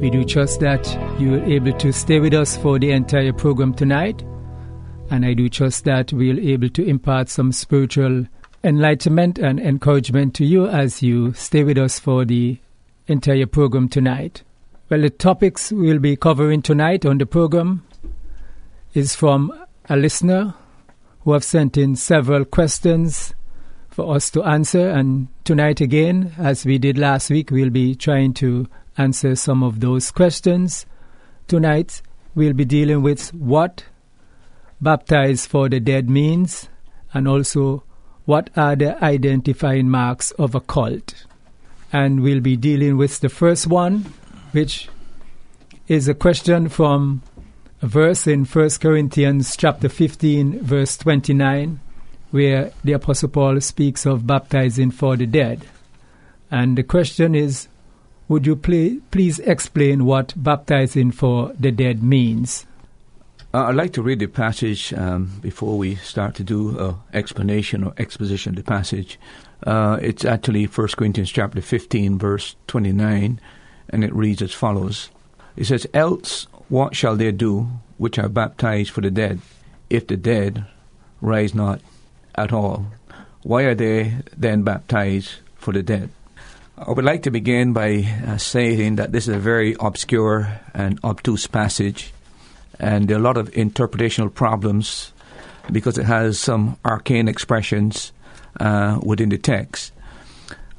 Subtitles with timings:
[0.00, 0.86] We do trust that
[1.18, 4.22] you are able to stay with us for the entire program tonight.
[5.10, 8.26] And I do trust that we'll able to impart some spiritual
[8.62, 12.58] enlightenment and encouragement to you as you stay with us for the
[13.06, 14.42] entire program tonight.
[14.90, 17.82] Well, the topics we'll be covering tonight on the program
[18.92, 19.50] is from
[19.88, 20.54] a listener
[21.20, 23.34] who have sent in several questions
[23.88, 24.90] for us to answer.
[24.90, 29.80] And tonight, again, as we did last week, we'll be trying to answer some of
[29.80, 30.86] those questions.
[31.48, 32.02] Tonight,
[32.34, 33.84] we'll be dealing with what
[34.80, 36.68] baptize for the dead means
[37.12, 37.82] and also
[38.24, 41.26] what are the identifying marks of a cult.
[41.92, 44.12] And we'll be dealing with the first one,
[44.52, 44.88] which
[45.88, 47.22] is a question from
[47.80, 51.80] a verse in 1 Corinthians chapter 15 verse 29
[52.30, 55.64] where the Apostle Paul speaks of baptizing for the dead.
[56.50, 57.68] And the question is
[58.28, 62.66] would you play, please explain what baptizing for the dead means?
[63.54, 67.84] Uh, I'd like to read the passage um, before we start to do an explanation
[67.84, 69.18] or exposition of the passage.
[69.64, 73.40] Uh, it's actually 1 Corinthians chapter 15, verse 29,
[73.90, 75.10] and it reads as follows.
[75.56, 79.40] It says, Else what shall they do which are baptized for the dead,
[79.88, 80.66] if the dead
[81.20, 81.80] rise not
[82.34, 82.86] at all.
[83.42, 86.10] Why are they then baptized for the dead?
[86.78, 91.00] I would like to begin by uh, saying that this is a very obscure and
[91.02, 92.12] obtuse passage,
[92.78, 95.14] and there are a lot of interpretational problems
[95.72, 98.12] because it has some arcane expressions
[98.60, 99.92] uh, within the text.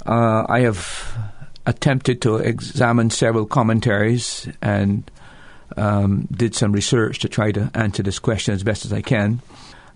[0.05, 1.17] Uh, I have
[1.65, 5.09] attempted to examine several commentaries and
[5.77, 9.41] um, did some research to try to answer this question as best as I can.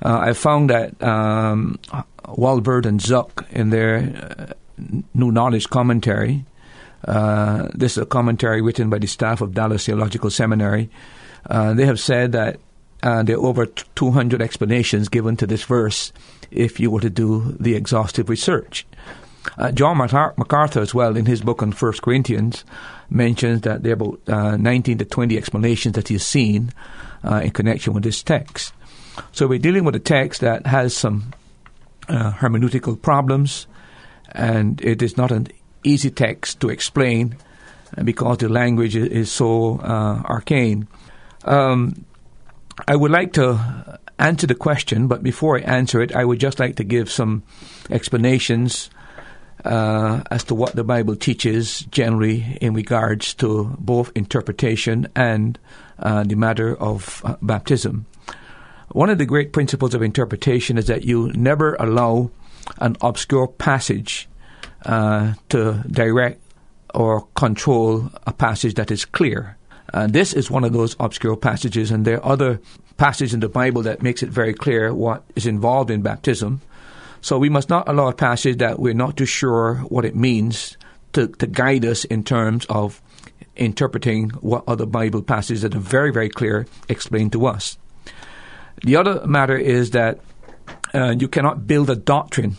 [0.04, 1.78] Uh, I found that um,
[2.26, 3.98] Walvoord and Zuck, in their
[4.40, 4.54] uh,
[5.14, 6.46] New Knowledge commentary,
[7.06, 10.90] uh, this is a commentary written by the staff of Dallas Theological Seminary.
[11.50, 12.60] Uh, they have said that
[13.04, 16.14] uh, there are over 200 explanations given to this verse
[16.52, 18.86] if you were to do the exhaustive research.
[19.58, 22.64] Uh, John MacArthur, as well, in his book on First Corinthians,
[23.10, 26.72] mentions that there are about uh, 19 to 20 explanations that he's seen
[27.24, 28.72] uh, in connection with this text.
[29.32, 31.34] So we're dealing with a text that has some
[32.08, 33.66] hermeneutical problems,
[34.32, 35.48] and it is not an
[35.84, 37.36] easy text to explain
[38.04, 40.88] because the language is so uh, arcane.
[41.44, 42.06] Um,
[42.88, 46.60] I would like to answer the question, but before I answer it, I would just
[46.60, 47.44] like to give some
[47.90, 48.90] explanations
[49.66, 55.60] uh, as to what the Bible teaches generally in regards to both interpretation and
[56.00, 58.06] uh, the matter of uh, baptism.
[58.90, 62.32] One of the great principles of interpretation is that you never allow
[62.80, 64.28] an obscure passage
[64.86, 66.42] uh, to direct
[66.94, 69.58] or control a passage that is clear.
[69.94, 72.62] Uh, this is one of those obscure passages, and there are other
[72.98, 76.62] passages in the Bible that makes it very clear what is involved in baptism.
[77.22, 80.78] So we must not allow a passage that we're not too sure what it means
[81.14, 83.02] to, to guide us in terms of
[83.56, 87.78] interpreting what other Bible passages that are very, very clear explain to us.
[88.84, 90.20] The other matter is that
[90.94, 92.58] uh, you cannot build a doctrine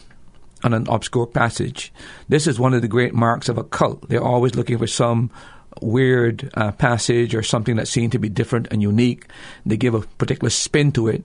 [0.64, 1.92] on an obscure passage.
[2.28, 4.08] This is one of the great marks of a cult.
[4.08, 5.30] They're always looking for some
[5.80, 9.26] weird uh, passage or something that seems to be different and unique.
[9.66, 11.24] They give a particular spin to it.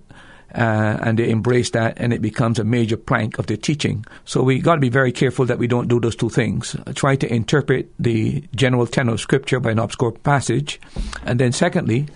[0.55, 4.05] Uh, and they embrace that, and it becomes a major plank of their teaching.
[4.23, 6.73] So we got to be very careful that we don't do those two things.
[6.95, 10.79] Try to interpret the general tenor of Scripture by an obscure passage,
[11.25, 12.07] and then secondly,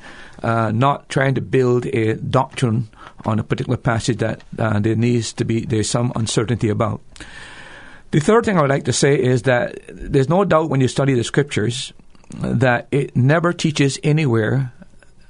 [0.41, 2.89] uh, not trying to build a doctrine
[3.25, 7.01] on a particular passage that uh, there needs to be there's some uncertainty about.
[8.11, 10.87] The third thing I would like to say is that there's no doubt when you
[10.87, 11.93] study the scriptures
[12.37, 14.73] that it never teaches anywhere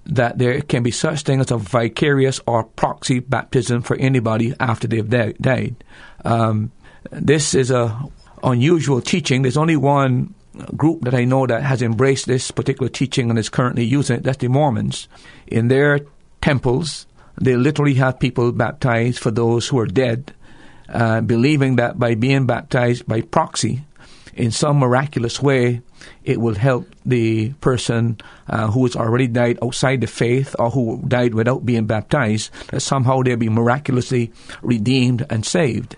[0.05, 4.87] that there can be such thing as a vicarious or proxy baptism for anybody after
[4.87, 5.75] they've died.
[6.25, 6.71] Um,
[7.11, 7.99] this is a
[8.43, 9.41] unusual teaching.
[9.41, 10.33] There's only one
[10.75, 14.24] group that I know that has embraced this particular teaching and is currently using it.
[14.24, 15.07] That's the Mormons.
[15.48, 16.01] In their
[16.42, 17.07] temples,
[17.39, 20.33] they literally have people baptized for those who are dead,
[20.89, 23.83] uh, believing that by being baptized by proxy,
[24.33, 25.81] in some miraculous way,
[26.24, 31.01] it will help the person uh, who has already died outside the faith or who
[31.07, 34.31] died without being baptized, that somehow they'll be miraculously
[34.62, 35.95] redeemed and saved.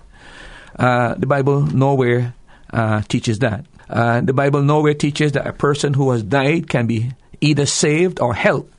[0.78, 2.34] Uh, the Bible nowhere
[2.72, 3.66] uh, teaches that.
[3.90, 8.20] Uh, the Bible nowhere teaches that a person who has died can be either saved
[8.20, 8.74] or helped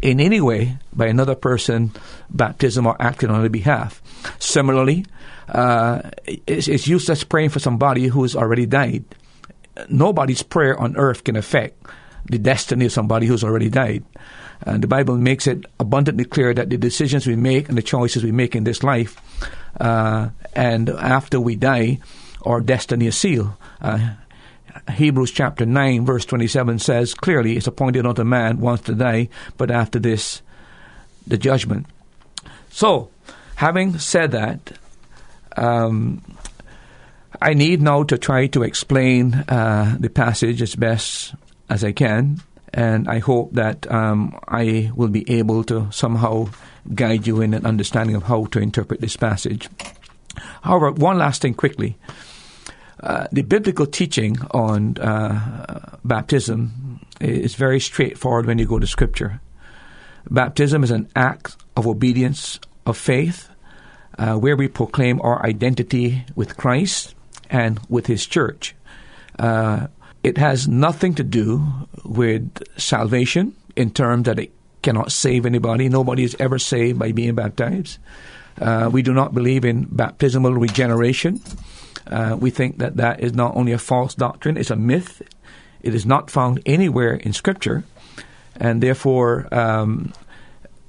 [0.00, 1.92] in any way by another person,
[2.30, 4.02] baptism or acting on their behalf.
[4.38, 5.04] Similarly,
[5.48, 6.02] uh,
[6.46, 9.04] it's, it's useless praying for somebody who has already died.
[9.88, 11.86] Nobody's prayer on earth can affect
[12.24, 14.04] the destiny of somebody who's already died.
[14.62, 18.24] And the Bible makes it abundantly clear that the decisions we make and the choices
[18.24, 19.20] we make in this life
[19.80, 21.98] uh, and after we die,
[22.42, 23.52] our destiny is sealed.
[23.80, 24.14] Uh,
[24.90, 29.70] Hebrews chapter 9, verse 27 says clearly, It's appointed unto man once to die, but
[29.70, 30.42] after this,
[31.26, 31.86] the judgment.
[32.70, 33.10] So,
[33.56, 34.78] having said that,
[35.56, 36.22] um,
[37.40, 41.34] I need now to try to explain uh, the passage as best
[41.68, 46.48] as I can, and I hope that um, I will be able to somehow
[46.94, 49.68] guide you in an understanding of how to interpret this passage.
[50.62, 51.96] However, one last thing quickly.
[53.00, 59.40] Uh, the biblical teaching on uh, baptism is very straightforward when you go to Scripture.
[60.30, 63.48] Baptism is an act of obedience of faith
[64.18, 67.14] uh, where we proclaim our identity with Christ
[67.50, 68.74] and with His church.
[69.38, 69.88] Uh,
[70.22, 71.64] it has nothing to do
[72.04, 74.52] with salvation in terms that it
[74.82, 75.88] cannot save anybody.
[75.88, 77.98] Nobody is ever saved by being baptized.
[78.60, 81.40] Uh, we do not believe in baptismal regeneration.
[82.06, 85.22] Uh, we think that that is not only a false doctrine, it's a myth.
[85.82, 87.84] It is not found anywhere in Scripture.
[88.56, 90.12] And therefore, um,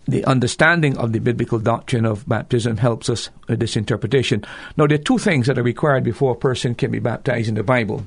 [0.08, 4.46] the understanding of the biblical doctrine of baptism helps us with this interpretation.
[4.78, 7.56] Now, there are two things that are required before a person can be baptized in
[7.56, 8.06] the Bible.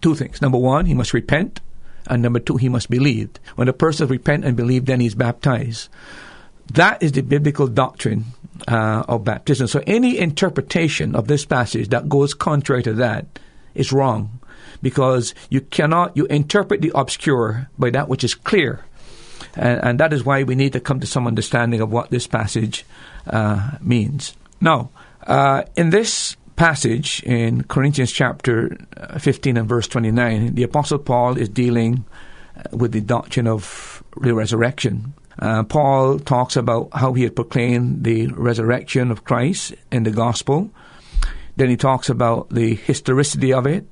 [0.00, 0.42] Two things.
[0.42, 1.60] Number one, he must repent.
[2.06, 3.30] And number two, he must believe.
[3.56, 5.88] When a person repent and believe, then he's baptized.
[6.72, 8.24] That is the biblical doctrine
[8.66, 9.66] uh, of baptism.
[9.66, 13.38] So any interpretation of this passage that goes contrary to that
[13.74, 14.40] is wrong
[14.82, 18.84] because you cannot, you interpret the obscure by that which is clear.
[19.54, 22.26] And, and that is why we need to come to some understanding of what this
[22.26, 22.84] passage
[23.26, 24.34] uh, means.
[24.60, 24.90] Now,
[25.26, 31.38] uh, in this passage in Corinthians chapter uh, 15 and verse 29, the Apostle Paul
[31.38, 32.04] is dealing
[32.72, 35.14] with the doctrine of the resurrection.
[35.38, 40.70] Uh, Paul talks about how he had proclaimed the resurrection of Christ in the gospel.
[41.56, 43.86] Then he talks about the historicity of it,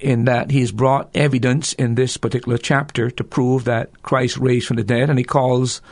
[0.00, 4.78] in that he's brought evidence in this particular chapter to prove that Christ raised from
[4.78, 5.82] the dead, and he calls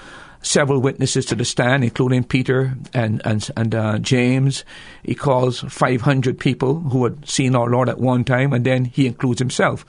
[0.41, 4.65] several witnesses to the stand, including Peter and and, and uh, James.
[5.03, 9.07] He calls 500 people who had seen our Lord at one time, and then he
[9.07, 9.85] includes himself.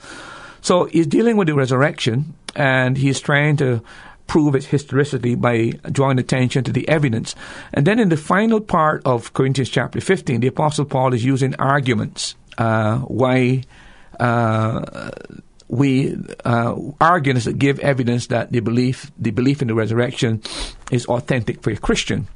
[0.60, 3.82] So he's dealing with the resurrection, and he's trying to
[4.30, 7.34] prove its historicity by drawing attention to the evidence.
[7.74, 11.56] And then in the final part of Corinthians chapter 15, the Apostle Paul is using
[11.56, 13.64] arguments uh, why
[14.20, 15.10] uh,
[15.66, 20.42] we uh, arguments that give evidence that the belief the belief in the resurrection
[20.92, 22.28] is authentic for a Christian.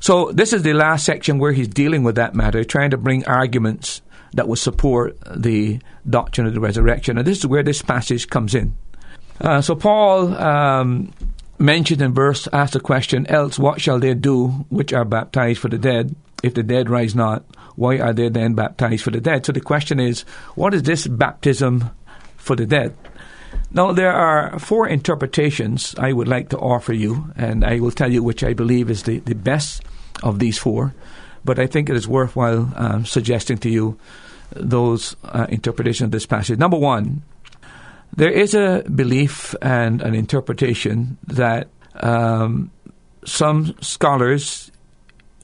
[0.00, 3.26] So this is the last section where he's dealing with that matter, trying to bring
[3.26, 4.00] arguments
[4.32, 5.78] that will support the
[6.08, 7.18] doctrine of the resurrection.
[7.18, 8.72] And this is where this passage comes in.
[9.40, 11.12] Uh, so Paul um,
[11.58, 15.68] mentioned in verse, asked the question, Else what shall they do which are baptized for
[15.68, 17.44] the dead, if the dead rise not?
[17.76, 19.46] Why are they then baptized for the dead?
[19.46, 20.22] So the question is,
[20.54, 21.90] what is this baptism
[22.36, 22.94] for the dead?
[23.72, 28.10] Now, there are four interpretations I would like to offer you, and I will tell
[28.10, 29.82] you which I believe is the, the best
[30.22, 30.94] of these four.
[31.44, 33.98] But I think it is worthwhile um, suggesting to you
[34.50, 36.58] those uh, interpretations of this passage.
[36.58, 37.22] Number one,
[38.16, 42.70] there is a belief and an interpretation that um,
[43.24, 44.70] some scholars,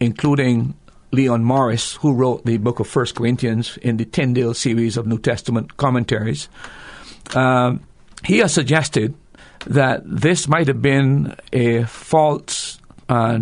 [0.00, 0.74] including
[1.12, 5.18] Leon Morris, who wrote the book of First Corinthians in the Tyndale series of New
[5.18, 6.48] Testament commentaries,
[7.34, 7.80] um,
[8.24, 9.14] he has suggested
[9.66, 13.38] that this might have been a false uh,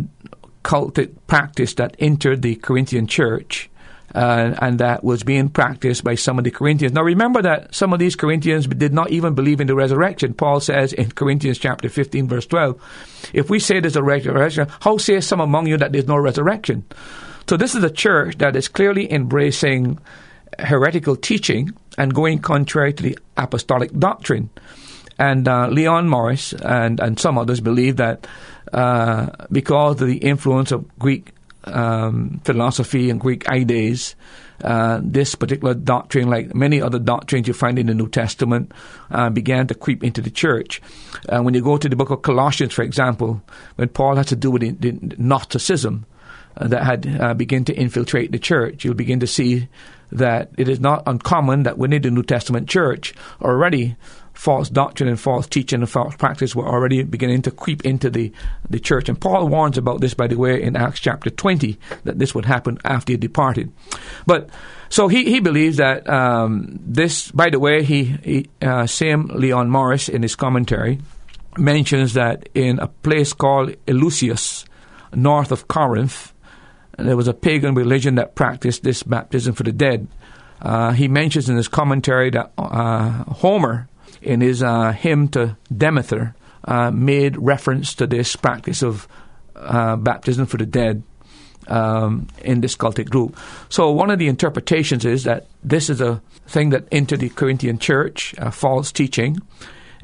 [0.62, 3.70] cultic practice that entered the Corinthian church
[4.14, 6.94] uh, and that was being practiced by some of the Corinthians.
[6.94, 10.34] Now remember that some of these Corinthians did not even believe in the resurrection.
[10.34, 14.98] Paul says in Corinthians chapter 15 verse 12, if we say there's a resurrection, how
[14.98, 16.84] say some among you that there's no resurrection?
[17.48, 19.98] So this is a church that is clearly embracing
[20.58, 24.50] heretical teaching and going contrary to the apostolic doctrine.
[25.18, 28.26] And uh, Leon Morris and, and some others believe that
[28.72, 31.33] uh, because of the influence of Greek
[31.64, 34.14] um, philosophy and Greek ideas,
[34.62, 38.72] uh, this particular doctrine, like many other doctrines you find in the New Testament,
[39.10, 40.80] uh, began to creep into the church.
[41.28, 43.42] Uh, when you go to the book of Colossians, for example,
[43.76, 46.06] when Paul has to do with the, the Gnosticism
[46.56, 49.68] uh, that had uh, begun to infiltrate the church, you'll begin to see
[50.12, 53.96] that it is not uncommon that within the New Testament church already
[54.34, 58.32] false doctrine and false teaching and false practice were already beginning to creep into the,
[58.68, 59.08] the church.
[59.08, 62.44] And Paul warns about this, by the way, in Acts chapter 20, that this would
[62.44, 63.72] happen after he departed.
[64.26, 64.50] But
[64.88, 69.70] so he, he believes that um, this, by the way, he, he uh, same Leon
[69.70, 70.98] Morris in his commentary
[71.56, 74.66] mentions that in a place called Eleusis,
[75.14, 76.32] north of Corinth,
[76.98, 80.08] there was a pagan religion that practiced this baptism for the dead.
[80.60, 83.88] Uh, he mentions in his commentary that uh, Homer
[84.24, 89.06] in his uh, hymn to Demeter, uh, made reference to this practice of
[89.54, 91.02] uh, baptism for the dead
[91.68, 93.36] um, in this cultic group.
[93.68, 97.78] So one of the interpretations is that this is a thing that entered the Corinthian
[97.78, 99.38] church, false teaching.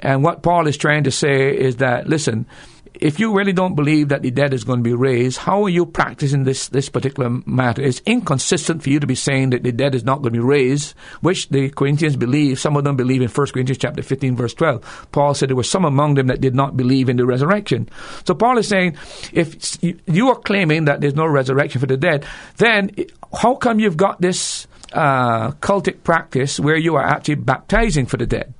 [0.00, 2.46] And what Paul is trying to say is that, listen,
[2.94, 5.68] if you really don't believe that the dead is going to be raised, how are
[5.68, 7.82] you practicing this, this particular matter?
[7.82, 10.44] It's inconsistent for you to be saying that the dead is not going to be
[10.44, 12.58] raised, which the Corinthians believe.
[12.58, 15.08] Some of them believe in 1 Corinthians chapter 15 verse 12.
[15.12, 17.88] Paul said there were some among them that did not believe in the resurrection.
[18.26, 18.96] So Paul is saying,
[19.32, 22.26] if you are claiming that there's no resurrection for the dead,
[22.58, 22.94] then
[23.40, 28.26] how come you've got this uh, cultic practice where you are actually baptizing for the
[28.26, 28.52] dead?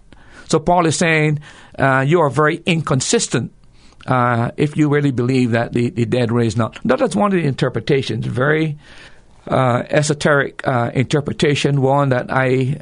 [0.48, 1.40] So Paul is saying
[1.78, 3.52] uh, you are very inconsistent
[4.06, 6.78] uh, if you really believe that the, the dead raised not.
[6.84, 8.78] That's one of the interpretations, very
[9.46, 12.78] uh, esoteric uh, interpretation, one that I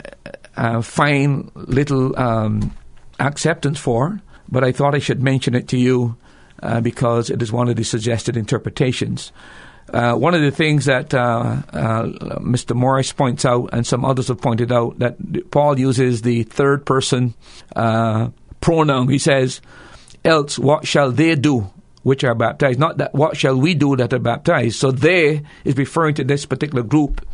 [0.56, 2.74] uh, find little um,
[3.20, 6.16] acceptance for, but I thought I should mention it to you
[6.62, 9.32] uh, because it is one of the suggested interpretations.
[9.92, 12.74] Uh, one of the things that Mr.
[12.74, 17.34] Morris points out, and some others have pointed out, that Paul uses the third person
[18.60, 19.08] pronoun.
[19.08, 19.62] He says,
[20.28, 21.70] else what shall they do
[22.02, 22.78] which are baptized?
[22.78, 24.76] Not that what shall we do that are baptized.
[24.76, 27.26] So they is referring to this particular group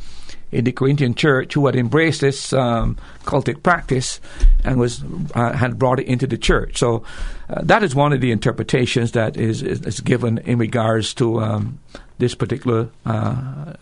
[0.51, 4.21] in the Corinthian church who had embraced this um, cultic practice
[4.65, 5.03] and was
[5.35, 6.79] uh, had brought it into the church.
[6.79, 7.05] So
[7.49, 11.41] uh, that is one of the interpretations that is, is, is given in regards to
[11.41, 11.79] um,
[12.19, 13.75] this particular uh,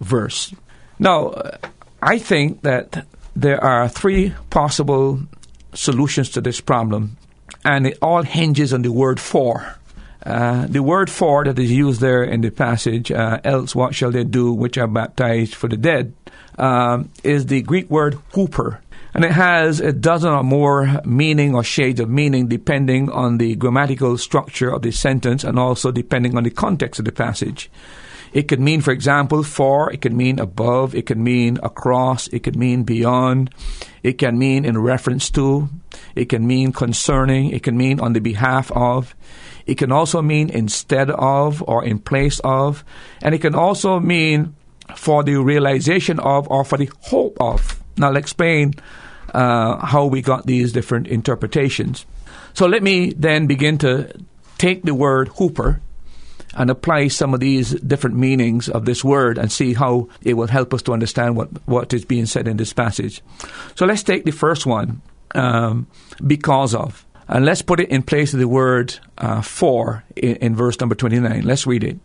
[0.00, 0.54] verse.
[0.98, 1.34] Now,
[2.02, 5.20] I think that there are three possible
[5.74, 7.16] solutions to this problem
[7.64, 9.76] and it all hinges on the word for.
[10.24, 14.10] Uh, the word for that is used there in the passage, uh, else what shall
[14.10, 16.12] they do which are baptized for the dead,
[16.58, 18.78] um, is the Greek word huper.
[19.14, 23.56] And it has a dozen or more meaning or shades of meaning depending on the
[23.56, 27.70] grammatical structure of the sentence and also depending on the context of the passage.
[28.32, 32.40] It could mean, for example, for, it could mean above, it could mean across, it
[32.40, 33.50] could mean beyond,
[34.02, 35.68] it can mean in reference to,
[36.14, 39.16] it can mean concerning, it can mean on the behalf of,
[39.66, 42.84] it can also mean instead of or in place of,
[43.20, 44.54] and it can also mean
[44.96, 47.82] for the realization of or for the hope of.
[47.96, 48.74] Now, I'll explain
[49.34, 52.06] uh, how we got these different interpretations.
[52.54, 54.12] So let me then begin to
[54.58, 55.80] take the word huper
[56.54, 60.48] and apply some of these different meanings of this word and see how it will
[60.48, 63.22] help us to understand what, what is being said in this passage.
[63.76, 65.02] So let's take the first one,
[65.34, 65.86] um,
[66.26, 67.06] because of.
[67.28, 70.96] And let's put it in place of the word uh, for in, in verse number
[70.96, 71.42] 29.
[71.42, 71.98] Let's read it.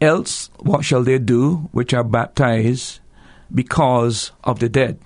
[0.00, 3.00] Else, what shall they do which are baptized
[3.52, 5.00] because of the dead?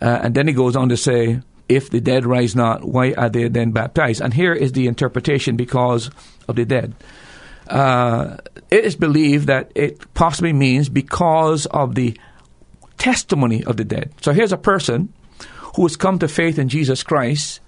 [0.00, 3.28] Uh, and then he goes on to say, if the dead rise not, why are
[3.28, 4.20] they then baptized?
[4.20, 6.10] And here is the interpretation because
[6.48, 6.94] of the dead
[7.68, 8.36] uh,
[8.70, 12.18] it is believed that it possibly means because of the
[12.98, 14.12] testimony of the dead.
[14.20, 15.12] So here's a person
[15.76, 17.60] who has come to faith in Jesus Christ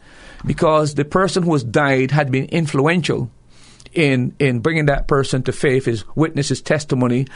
[0.45, 3.31] because the person who has died had been influential
[3.93, 5.87] in in bringing that person to faith.
[5.87, 7.27] His witness, his testimony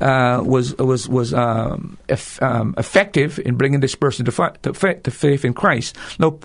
[0.00, 1.98] uh, was was was um,
[2.40, 5.96] um, effective in bringing this person to, fa- to, to faith in Christ.
[6.18, 6.38] Now,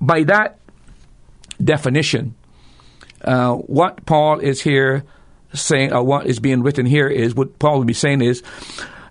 [0.00, 0.58] by that
[1.62, 2.34] definition,
[3.22, 5.04] uh, what Paul is here
[5.54, 8.42] saying, or what is being written here is what Paul would be saying is,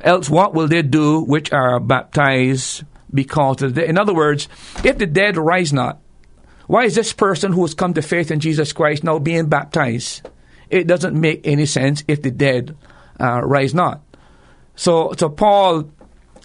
[0.01, 2.83] else what will they do which are baptized
[3.13, 3.87] because of the?
[3.87, 4.47] In other words,
[4.83, 5.99] if the dead rise not,
[6.67, 10.29] why is this person who has come to faith in Jesus Christ now being baptized?
[10.69, 12.75] It doesn't make any sense if the dead
[13.19, 14.01] uh, rise not.
[14.75, 15.89] So, so Paul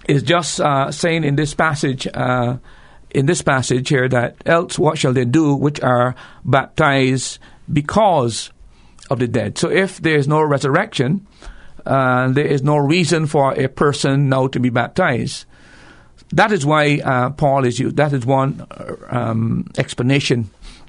[0.08, 2.58] is just uh, saying in this passage, uh,
[3.10, 6.14] in this passage here, that else what shall they do which are
[6.44, 7.40] baptized
[7.70, 8.50] because
[9.10, 9.58] of the dead?
[9.58, 11.26] So, if there is no resurrection,
[11.84, 15.44] uh, there is no reason for a person now to be baptized.
[16.32, 17.96] That is why uh, Paul is used.
[17.96, 18.66] That is one
[19.10, 20.48] um, explanation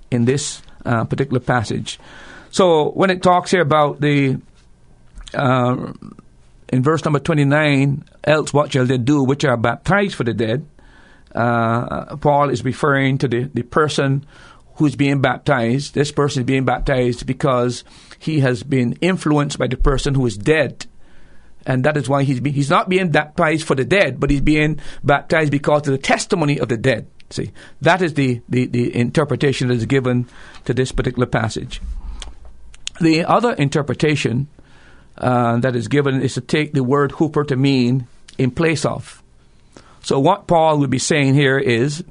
[0.10, 2.00] in this uh, particular passage.
[2.52, 4.40] So when it talks here about the
[5.34, 5.92] uh,
[6.70, 10.34] in verse number twenty nine, else what shall they do which are baptized for the
[10.34, 10.66] dead?
[11.36, 14.26] Uh, Paul is referring to the, the person
[14.76, 15.94] who's being baptized.
[15.94, 17.84] This person is being baptized because
[18.20, 20.86] he has been influenced by the person who is dead
[21.66, 24.42] and that is why he's be, he's not being baptized for the dead, but he's
[24.42, 27.08] being baptized because of the testimony of the dead.
[27.30, 27.52] See,
[27.82, 30.28] that is the, the, the interpretation that is given
[30.66, 31.82] to this particular passage.
[33.02, 34.48] The other interpretation
[35.18, 39.24] uh, that is given is to take the word huper to mean in place of.
[40.04, 42.04] So what Paul would be saying here is,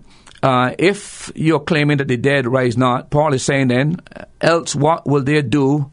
[0.42, 4.00] uh, if you're claiming that the dead rise not, Paul is saying then,
[4.40, 5.90] else what will they do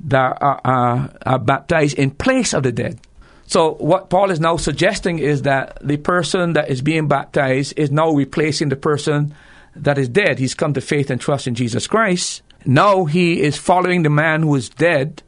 [0.00, 3.00] that are, are, are baptized in place of the dead.
[3.46, 7.90] So what Paul is now suggesting is that the person that is being baptized is
[7.90, 9.34] now replacing the person
[9.76, 10.38] that is dead.
[10.38, 12.42] He's come to faith and trust in Jesus Christ.
[12.64, 15.22] Now he is following the man who is dead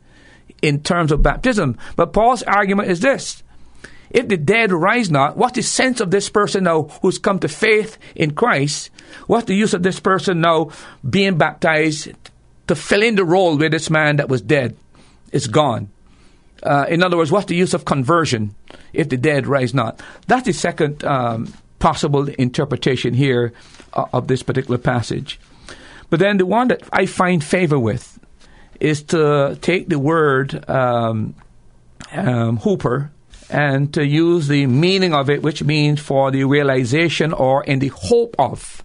[0.63, 1.77] in terms of baptism.
[1.95, 3.43] But Paul's argument is this.
[4.11, 7.49] If the dead rise not, what's the sense of this person now who's come to
[7.49, 8.91] faith in Christ?
[9.27, 10.71] What's the use of this person now
[11.09, 12.13] being baptized
[12.67, 14.77] to fill in the role where this man that was dead
[15.33, 15.89] is gone.
[16.63, 18.55] Uh, in other words, what's the use of conversion
[18.93, 20.01] if the dead rise not?
[20.27, 23.53] That's the second um, possible interpretation here
[23.93, 25.39] uh, of this particular passage.
[26.09, 28.19] But then the one that I find favor with
[28.81, 31.35] is to take the word um,
[32.13, 33.11] um, huper
[33.51, 37.89] and to use the meaning of it, which means for the realization or in the
[37.89, 38.83] hope of.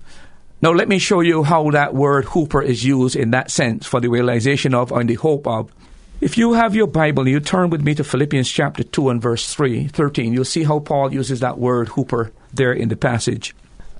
[0.61, 3.99] Now, let me show you how that word huper is used in that sense for
[3.99, 5.71] the realization of and the hope of.
[6.19, 9.51] If you have your Bible, you turn with me to Philippians chapter 2 and verse
[9.51, 10.33] 3, 13.
[10.33, 13.55] You'll see how Paul uses that word huper there in the passage.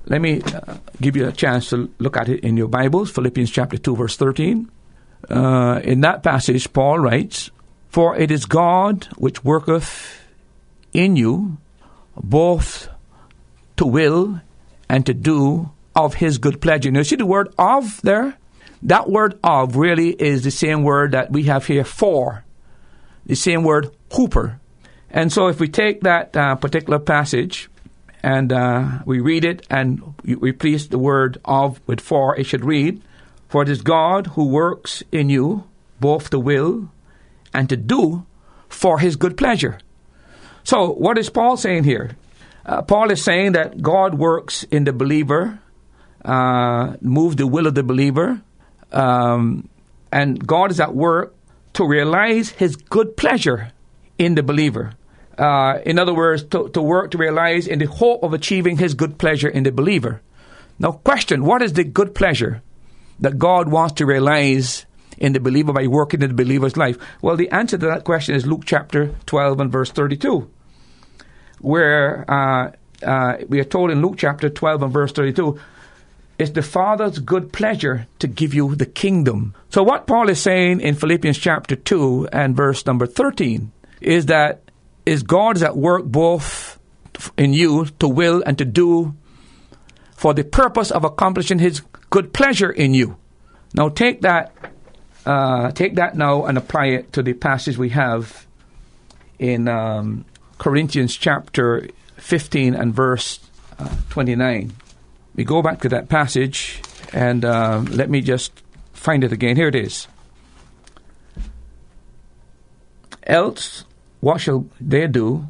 [0.06, 3.50] Let me uh, give you a chance to look at it in your Bibles, Philippians
[3.50, 4.70] chapter 2, verse 13.
[5.30, 7.50] Uh, in that passage, Paul writes,
[7.88, 10.21] For it is God which worketh
[10.92, 11.58] in you
[12.16, 12.88] both
[13.76, 14.40] to will
[14.88, 16.90] and to do of his good pleasure.
[16.90, 18.36] Now, see the word of there?
[18.82, 22.44] That word of really is the same word that we have here for,
[23.24, 24.58] the same word huper.
[25.10, 27.68] And so if we take that uh, particular passage
[28.22, 32.64] and uh, we read it and we replace the word of with for, it should
[32.64, 33.02] read,
[33.48, 35.64] For it is God who works in you
[36.00, 36.90] both to will
[37.54, 38.26] and to do
[38.68, 39.78] for his good pleasure.
[40.64, 42.16] So what is Paul saying here?
[42.64, 45.58] Uh, Paul is saying that God works in the believer
[46.24, 48.40] uh, move the will of the believer.
[48.92, 49.68] Um,
[50.12, 51.34] and God is at work
[51.74, 53.72] to realize His good pleasure
[54.18, 54.92] in the believer.
[55.38, 58.94] Uh, in other words, to, to work to realize in the hope of achieving His
[58.94, 60.20] good pleasure in the believer.
[60.78, 62.62] Now, question what is the good pleasure
[63.20, 64.84] that God wants to realize
[65.18, 66.96] in the believer by working in the believer's life?
[67.20, 70.48] Well, the answer to that question is Luke chapter 12 and verse 32,
[71.60, 72.72] where uh,
[73.02, 75.58] uh, we are told in Luke chapter 12 and verse 32
[76.38, 79.54] it's the Father's good pleasure to give you the kingdom.
[79.70, 83.70] So, what Paul is saying in Philippians chapter 2 and verse number 13
[84.00, 84.62] is that
[85.06, 86.80] is God is at work both
[87.36, 89.14] in you to will and to do
[90.16, 93.16] for the purpose of accomplishing His good pleasure in you.
[93.74, 94.52] Now, take that,
[95.26, 98.46] uh, take that now and apply it to the passage we have
[99.38, 100.24] in um,
[100.58, 103.40] Corinthians chapter 15 and verse
[103.78, 104.72] uh, 29
[105.34, 106.82] we go back to that passage
[107.12, 109.56] and uh, let me just find it again.
[109.56, 110.06] Here it is.
[113.24, 113.84] Else,
[114.20, 115.46] what shall they do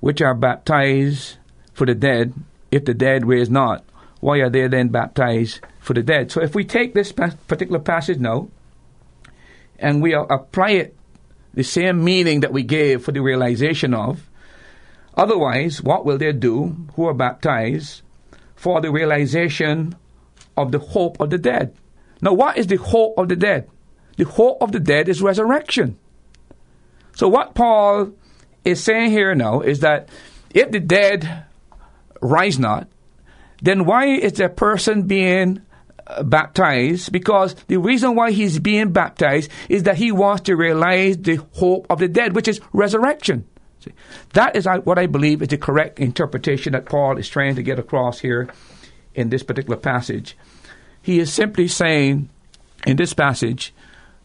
[0.00, 1.36] which are baptized
[1.72, 2.34] for the dead,
[2.70, 3.84] if the dead raise not?
[4.20, 6.32] Why are they then baptized for the dead?
[6.32, 8.48] So if we take this particular passage now
[9.78, 10.96] and we apply it
[11.54, 14.28] the same meaning that we gave for the realization of,
[15.14, 18.02] otherwise, what will they do who are baptized
[18.54, 19.94] for the realization
[20.56, 21.74] of the hope of the dead.
[22.20, 23.68] Now, what is the hope of the dead?
[24.16, 25.98] The hope of the dead is resurrection.
[27.14, 28.12] So, what Paul
[28.64, 30.08] is saying here now is that
[30.54, 31.44] if the dead
[32.20, 32.88] rise not,
[33.62, 35.62] then why is the person being
[36.24, 37.12] baptized?
[37.12, 41.86] Because the reason why he's being baptized is that he wants to realize the hope
[41.90, 43.46] of the dead, which is resurrection.
[43.80, 43.92] See,
[44.32, 47.78] that is what I believe is the correct interpretation that Paul is trying to get
[47.78, 48.48] across here
[49.14, 50.36] in this particular passage.
[51.02, 52.28] He is simply saying
[52.86, 53.72] in this passage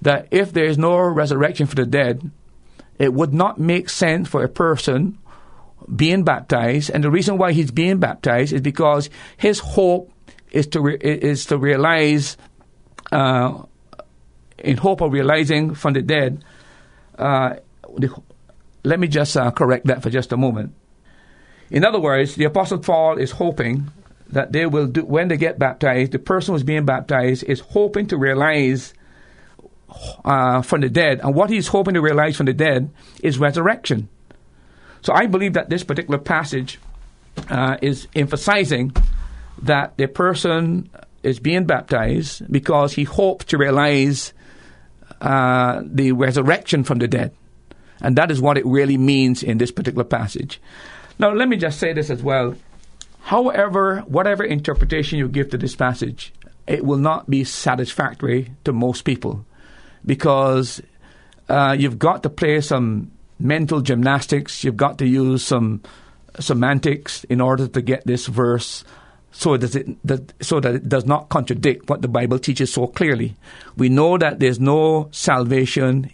[0.01, 2.31] that if there is no resurrection for the dead,
[2.97, 5.17] it would not make sense for a person
[5.95, 10.10] being baptized, and the reason why he's being baptized is because his hope
[10.51, 12.37] is to re- is to realize,
[13.11, 13.63] uh,
[14.57, 16.43] in hope of realizing from the dead.
[17.17, 17.55] Uh,
[17.97, 18.13] the,
[18.83, 20.73] let me just uh, correct that for just a moment.
[21.69, 23.89] In other words, the Apostle Paul is hoping
[24.29, 26.11] that they will do when they get baptized.
[26.11, 28.93] The person who's being baptized is hoping to realize
[30.25, 32.89] uh, from the dead, and what he's hoping to realize from the dead
[33.21, 34.09] is resurrection.
[35.01, 36.79] So I believe that this particular passage
[37.49, 38.93] uh, is emphasizing
[39.61, 40.89] that the person
[41.23, 44.33] is being baptized because he hopes to realize
[45.21, 47.33] uh, the resurrection from the dead.
[48.01, 50.59] And that is what it really means in this particular passage.
[51.19, 52.55] Now, let me just say this as well.
[53.21, 56.33] However, whatever interpretation you give to this passage,
[56.65, 59.45] it will not be satisfactory to most people
[60.03, 60.81] because
[61.47, 64.63] uh, you've got to play some mental gymnastics.
[64.63, 65.81] You've got to use some
[66.39, 68.83] semantics in order to get this verse
[69.31, 72.87] so that it that, so that it does not contradict what the Bible teaches so
[72.87, 73.35] clearly.
[73.77, 76.11] We know that there's no salvation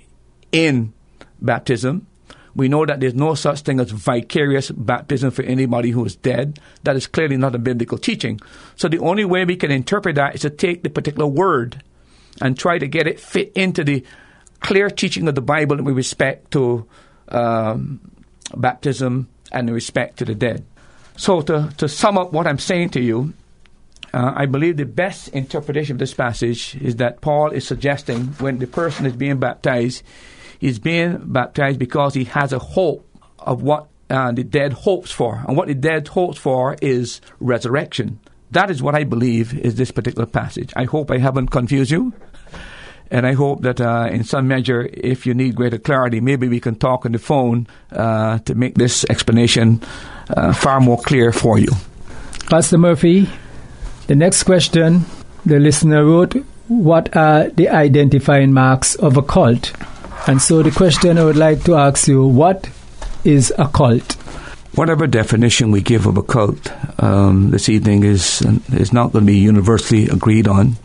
[0.52, 0.94] in
[1.42, 2.08] baptism.
[2.56, 6.60] We know that there's no such thing as vicarious baptism for anybody who is dead.
[6.84, 8.40] That is clearly not a biblical teaching.
[8.76, 11.84] So the only way we can interpret that is to take the particular word
[12.42, 14.04] and try to get it fit into the
[14.60, 16.88] clear teaching of the Bible with respect to
[17.30, 18.02] um,
[18.56, 20.66] baptism and respect to the dead.
[21.18, 23.34] So, to, to sum up what I'm saying to you,
[24.14, 28.60] uh, I believe the best interpretation of this passage is that Paul is suggesting when
[28.60, 30.04] the person is being baptized,
[30.60, 33.06] he's being baptized because he has a hope
[33.40, 35.44] of what uh, the dead hopes for.
[35.48, 38.20] And what the dead hopes for is resurrection.
[38.52, 40.72] That is what I believe is this particular passage.
[40.76, 42.14] I hope I haven't confused you.
[43.10, 46.60] And I hope that uh, in some measure, if you need greater clarity, maybe we
[46.60, 49.82] can talk on the phone uh, to make this explanation
[50.30, 51.72] uh, far more clear for you.
[52.50, 53.30] Pastor Murphy,
[54.08, 55.06] the next question
[55.46, 56.34] the listener wrote
[56.68, 59.74] What are the identifying marks of a cult?
[60.28, 62.70] And so the question I would like to ask you what
[63.24, 64.13] is a cult?
[64.76, 68.42] Whatever definition we give of a cult um, this evening is
[68.74, 70.76] is not going to be universally agreed on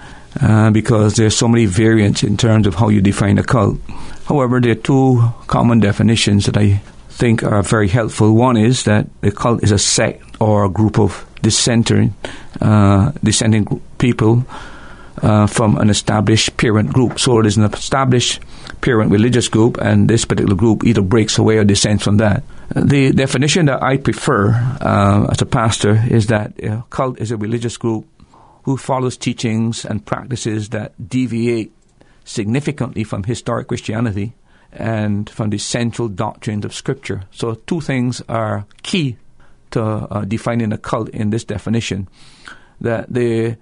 [0.40, 3.78] uh, because there's so many variants in terms of how you define a cult.
[4.26, 6.81] However, there are two common definitions that I
[7.12, 8.35] think are very helpful.
[8.35, 12.14] One is that a cult is a sect or a group of dissenting,
[12.61, 14.44] uh, dissenting people
[15.20, 17.18] uh, from an established parent group.
[17.20, 18.40] So it is an established
[18.81, 22.42] parent religious group, and this particular group either breaks away or dissents from that.
[22.75, 27.37] The definition that I prefer uh, as a pastor is that a cult is a
[27.37, 28.07] religious group
[28.64, 31.72] who follows teachings and practices that deviate
[32.25, 34.33] significantly from historic Christianity
[34.72, 37.22] and from the central doctrines of Scripture.
[37.30, 39.16] So, two things are key
[39.72, 42.08] to uh, defining a cult in this definition
[42.80, 43.56] that they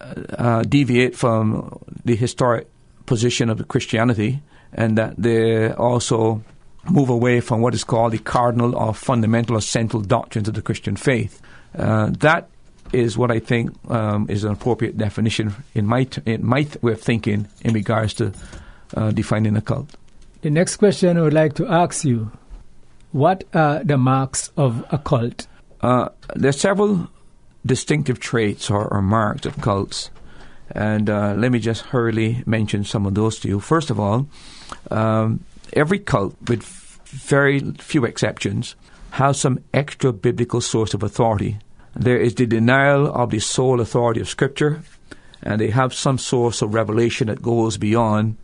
[0.00, 2.68] uh, uh, deviate from the historic
[3.06, 6.42] position of Christianity and that they also
[6.90, 10.62] move away from what is called the cardinal or fundamental or central doctrines of the
[10.62, 11.40] Christian faith.
[11.76, 12.48] Uh, that
[12.92, 16.82] is what I think um, is an appropriate definition in my t- in my th-
[16.82, 18.32] way of thinking in regards to
[18.96, 19.90] uh, defining a cult.
[20.44, 22.30] The next question I would like to ask you:
[23.12, 25.46] What are the marks of a cult?
[25.80, 27.08] Uh, there are several
[27.64, 30.10] distinctive traits or, or marks of cults,
[30.70, 33.58] and uh, let me just hurriedly mention some of those to you.
[33.58, 34.28] First of all,
[34.90, 38.76] um, every cult, with f- very few exceptions,
[39.12, 41.56] has some extra biblical source of authority
[41.96, 44.82] there is the denial of the sole authority of Scripture,
[45.42, 48.36] and they have some source of revelation that goes beyond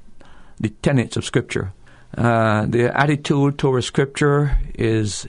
[0.58, 1.74] the tenets of Scripture.
[2.16, 5.28] Uh, their attitude towards Scripture is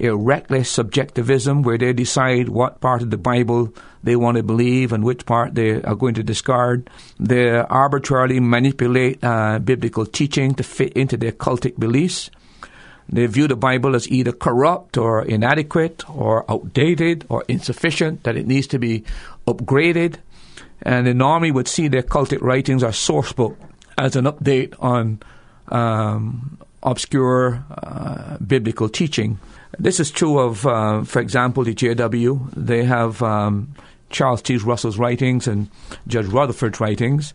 [0.00, 4.92] a reckless subjectivism where they decide what part of the Bible they want to believe
[4.92, 6.88] and which part they are going to discard.
[7.18, 12.30] They arbitrarily manipulate uh, biblical teaching to fit into their cultic beliefs.
[13.10, 18.46] They view the Bible as either corrupt or inadequate or outdated or insufficient, that it
[18.46, 19.04] needs to be
[19.46, 20.16] upgraded.
[20.82, 23.58] And the normie would see their cultic writings or source book
[23.98, 25.20] as an update on
[25.70, 29.38] um, obscure uh, biblical teaching.
[29.78, 32.52] This is true of, uh, for example, the JW.
[32.54, 33.74] They have um,
[34.10, 34.56] Charles T.
[34.56, 35.70] Russell's writings and
[36.06, 37.34] Judge Rutherford's writings.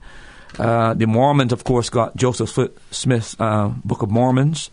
[0.60, 2.58] Uh, the Mormons, of course, got Joseph
[2.92, 4.70] Smith's uh, Book of Mormons.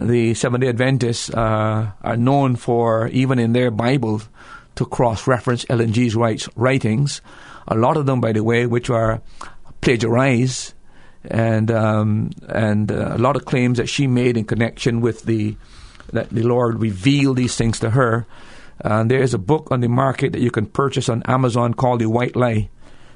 [0.00, 4.20] The Seventh day Adventists uh, are known for, even in their Bible,
[4.74, 7.20] to cross reference Ellen G's writings.
[7.68, 9.22] A lot of them, by the way, which are
[9.80, 10.74] plagiarized,
[11.30, 15.56] and um, and uh, a lot of claims that she made in connection with the
[16.12, 18.26] that the Lord revealed these things to her.
[18.80, 22.00] And there is a book on the market that you can purchase on Amazon called
[22.00, 22.68] The White Lie,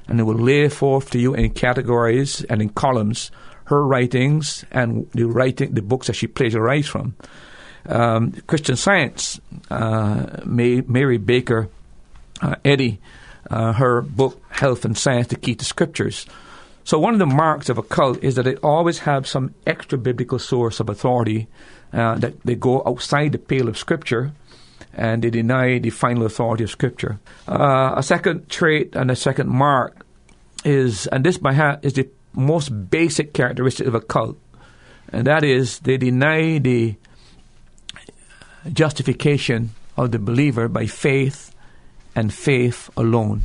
[0.07, 3.31] and it will lay forth to you in categories and in columns
[3.65, 7.15] her writings and the writing the books that she plagiarized from.
[7.85, 11.69] Um, Christian Science, uh, May, Mary Baker
[12.41, 12.99] uh, Eddy,
[13.49, 16.25] uh, her book Health and Science: The Key to Scriptures.
[16.83, 19.97] So one of the marks of a cult is that it always have some extra
[19.97, 21.47] biblical source of authority
[21.93, 24.31] uh, that they go outside the pale of Scripture
[24.93, 27.19] and they deny the final authority of Scripture.
[27.47, 30.05] Uh, a second trait and a second mark
[30.65, 34.37] is, and this by heart is the most basic characteristic of a cult,
[35.11, 36.95] and that is they deny the
[38.71, 41.53] justification of the believer by faith
[42.15, 43.41] and faith alone.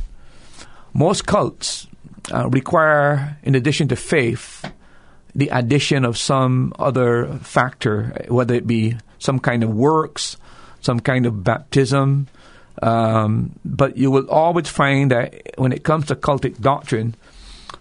[0.93, 1.87] Most cults
[2.33, 4.65] uh, require, in addition to faith,
[5.35, 10.37] the addition of some other factor, whether it be some kind of works,
[10.81, 12.27] some kind of baptism.
[12.81, 17.15] Um, but you will always find that when it comes to cultic doctrine,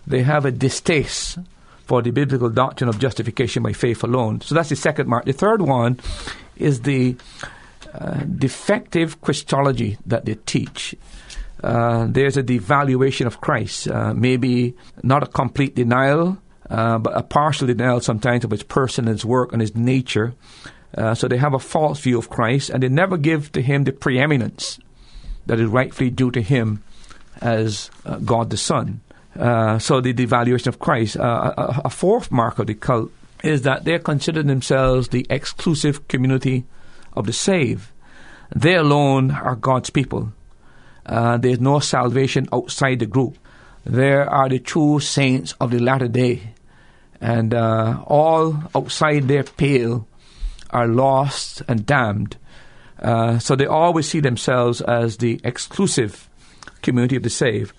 [0.07, 1.39] they have a distaste
[1.85, 4.41] for the biblical doctrine of justification by faith alone.
[4.41, 5.25] So that's the second mark.
[5.25, 6.01] The third one
[6.57, 7.17] is the
[7.95, 10.95] uh, defective Christology that they teach.
[11.63, 16.39] Uh, there's a devaluation of Christ, uh, maybe not a complete denial,
[16.69, 20.35] uh, but a partial denial sometimes of his person, his work, and his nature.
[20.97, 23.85] Uh, so they have a false view of Christ, and they never give to him
[23.85, 24.79] the preeminence
[25.47, 26.83] that is rightfully due to him
[27.41, 29.01] as uh, God the Son.
[29.35, 31.17] So the devaluation of Christ.
[31.17, 33.13] A, a, fourth mark of the cult
[33.45, 36.65] is that they consider themselves the exclusive community
[37.13, 37.91] of the saved.
[38.55, 40.33] They alone are God's people.
[41.07, 43.39] Uh, there's no salvation outside the group.
[43.85, 46.55] There are the true saints of the latter day,
[47.21, 50.07] and uh, all outside their pale
[50.71, 52.37] are lost and damned.
[53.01, 56.29] Uh, so they always see themselves as the exclusive
[56.83, 57.73] community of the saved.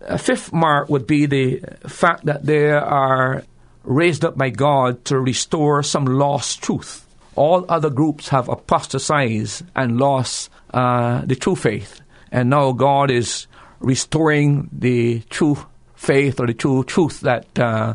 [0.00, 3.44] A fifth mark would be the fact that they are
[3.84, 7.06] raised up by God to restore some lost truth.
[7.34, 12.00] All other groups have apostatized and lost uh, the true faith.
[12.30, 13.46] And now God is
[13.80, 15.56] restoring the true
[15.94, 17.94] faith or the true truth that uh,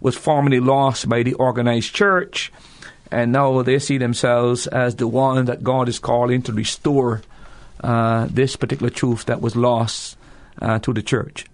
[0.00, 2.52] was formerly lost by the organized church
[3.12, 7.20] and now they see themselves as the one that God is calling to restore
[7.84, 10.16] uh, this particular truth that was lost
[10.62, 11.44] uh, to the church.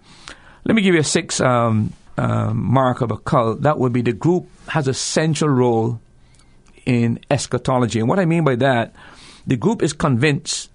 [0.63, 3.63] Let me give you a sixth um, uh, mark of a cult.
[3.63, 5.99] That would be the group has a central role
[6.85, 7.99] in eschatology.
[7.99, 8.95] And what I mean by that,
[9.45, 10.69] the group is convinced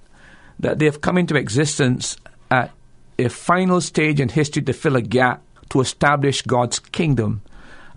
[0.61, 2.17] that they have come into existence
[2.51, 2.71] at
[3.19, 7.43] a final stage in history to fill a gap to establish God's kingdom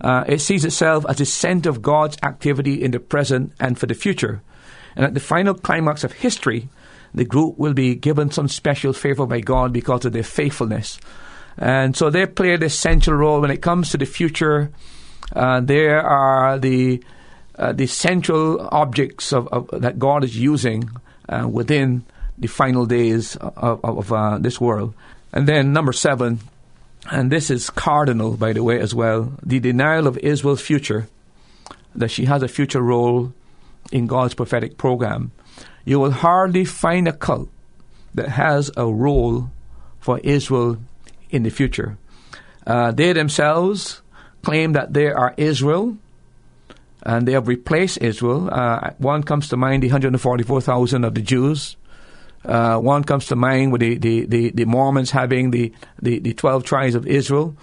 [0.00, 3.86] uh, it sees itself as the center of God's activity in the present and for
[3.86, 4.42] the future.
[4.94, 6.68] And at the final climax of history,
[7.14, 11.00] the group will be given some special favor by God because of their faithfulness.
[11.56, 14.70] And so they play the central role when it comes to the future.
[15.34, 17.02] Uh, there are the
[17.56, 20.88] uh, the central objects of, of, that God is using
[21.28, 22.04] uh, within
[22.38, 24.94] the final days of, of uh, this world.
[25.32, 26.40] And then number seven,
[27.10, 31.08] and this is cardinal, by the way, as well, the denial of Israel's future,
[31.94, 33.32] that she has a future role
[33.92, 35.32] in God's prophetic program.
[35.84, 37.48] You will hardly find a cult
[38.14, 39.50] that has a role
[40.00, 40.78] for Israel
[41.30, 41.96] in the future.
[42.66, 44.02] Uh, they themselves
[44.42, 45.96] claim that they are Israel,
[47.02, 48.48] and they have replaced Israel.
[48.52, 51.76] Uh, one comes to mind the 144,000 of the Jews
[52.44, 56.34] uh, one comes to mind with the, the, the, the Mormons having the, the, the
[56.34, 57.56] 12 tribes of Israel.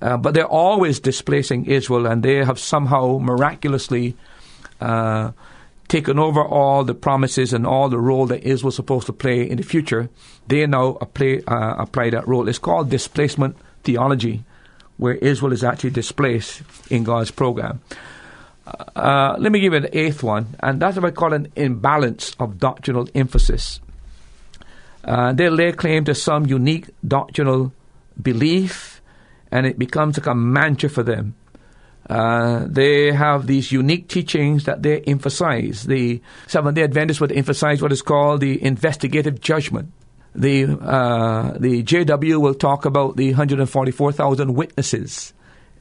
[0.00, 4.16] Uh, but they're always displacing Israel, and they have somehow miraculously
[4.80, 5.32] uh,
[5.88, 9.58] taken over all the promises and all the role that Israel supposed to play in
[9.58, 10.08] the future.
[10.46, 12.48] They now apply, uh, apply that role.
[12.48, 14.44] It's called displacement theology,
[14.96, 17.82] where Israel is actually displaced in God's program.
[18.96, 22.36] Uh, let me give you the eighth one, and that's what I call an imbalance
[22.38, 23.80] of doctrinal emphasis.
[25.04, 27.72] Uh, they lay claim to some unique doctrinal
[28.20, 29.00] belief,
[29.50, 31.34] and it becomes like a mantra for them.
[32.08, 35.84] Uh, they have these unique teachings that they emphasize.
[35.84, 39.92] The Seventh Day Adventists would emphasize what is called the investigative judgment.
[40.34, 45.32] The uh, the JW will talk about the 144,000 witnesses,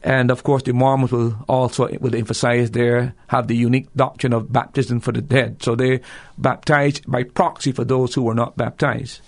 [0.02, 4.52] and of course the Mormons will also will emphasize there have the unique doctrine of
[4.52, 5.62] baptism for the dead.
[5.62, 6.02] So they
[6.38, 9.22] baptize by proxy for those who were not baptized.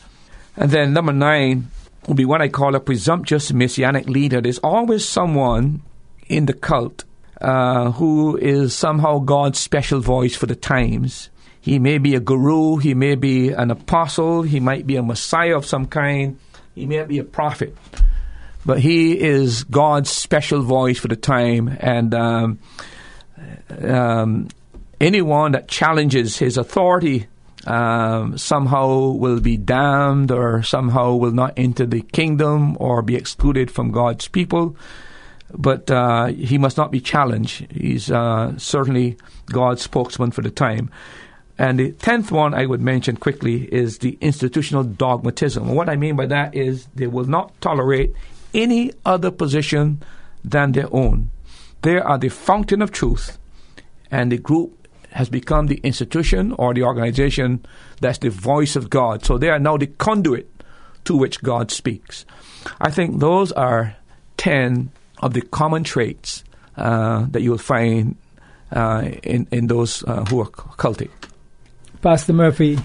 [0.55, 1.69] And then number nine
[2.07, 4.41] will be what I call a presumptuous messianic leader.
[4.41, 5.81] There's always someone
[6.27, 7.03] in the cult
[7.41, 11.29] uh, who is somehow God's special voice for the times.
[11.59, 15.55] He may be a guru, he may be an apostle, he might be a messiah
[15.55, 16.39] of some kind,
[16.73, 17.77] he may be a prophet.
[18.65, 22.59] But he is God's special voice for the time, and um,
[23.81, 24.49] um,
[24.99, 27.27] anyone that challenges his authority
[27.65, 33.69] um, somehow will be damned or somehow will not enter the kingdom or be excluded
[33.69, 34.75] from God's people.
[35.53, 37.71] But uh, he must not be challenged.
[37.71, 40.89] He's uh, certainly God's spokesman for the time.
[41.57, 45.67] And the tenth one I would mention quickly is the institutional dogmatism.
[45.75, 48.15] what I mean by that is they will not tolerate
[48.53, 50.01] any other position
[50.43, 51.29] than their own.
[51.81, 53.37] They are the fountain of truth,
[54.09, 57.65] and the group has become the institution or the organization
[57.99, 59.25] that's the voice of God.
[59.25, 60.49] So they are now the conduit
[61.05, 62.25] to which God speaks.
[62.79, 63.95] I think those are
[64.37, 64.89] 10
[65.21, 66.43] of the common traits
[66.77, 68.15] uh, that you'll find
[68.71, 71.09] uh, in, in those uh, who are cultic.
[72.01, 72.79] Pastor Murphy,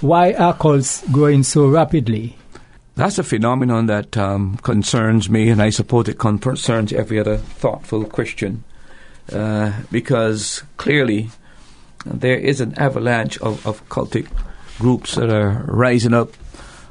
[0.00, 2.36] why are cults growing so rapidly?
[2.96, 8.04] That's a phenomenon that um, concerns me, and I suppose it concerns every other thoughtful
[8.04, 8.62] Christian,
[9.32, 11.30] uh, because clearly
[12.04, 14.28] there is an avalanche of, of cultic
[14.78, 16.30] groups that are rising up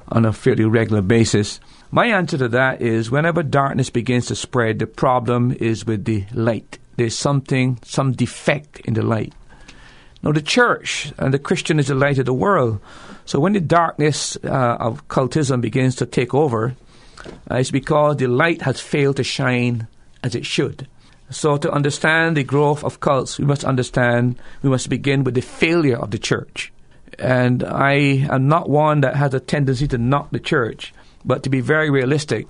[0.09, 1.61] on a fairly regular basis.
[1.89, 6.25] My answer to that is whenever darkness begins to spread, the problem is with the
[6.33, 6.79] light.
[6.97, 9.33] There's something, some defect in the light.
[10.23, 12.79] No, the church and the Christian is the light of the world.
[13.25, 16.75] So when the darkness uh, of cultism begins to take over,
[17.51, 19.88] uh, it's because the light has failed to shine
[20.23, 20.88] as it should.
[21.29, 25.41] So to understand the growth of cults, we must understand, we must begin with the
[25.41, 26.71] failure of the church.
[27.19, 27.93] And I
[28.29, 30.93] am not one that has a tendency to knock the church,
[31.25, 32.47] but to be very realistic,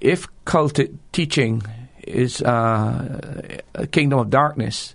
[0.00, 0.78] if cult
[1.12, 1.62] teaching
[2.06, 4.94] is uh, a kingdom of darkness,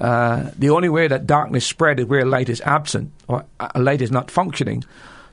[0.00, 4.00] uh, the only way that darkness spread is where light is absent or uh, light
[4.00, 4.82] is not functioning.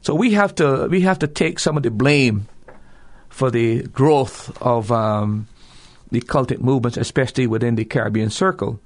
[0.01, 2.47] So we have to we have to take some of the blame
[3.29, 5.47] for the growth of um,
[6.11, 8.79] the cultic movements, especially within the Caribbean circle.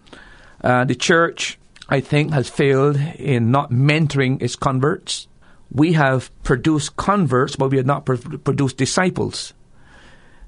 [0.64, 1.58] Uh, the church,
[1.90, 5.28] I think, has failed in not mentoring its converts.
[5.72, 9.54] We have produced converts, but we have not pr- produced disciples.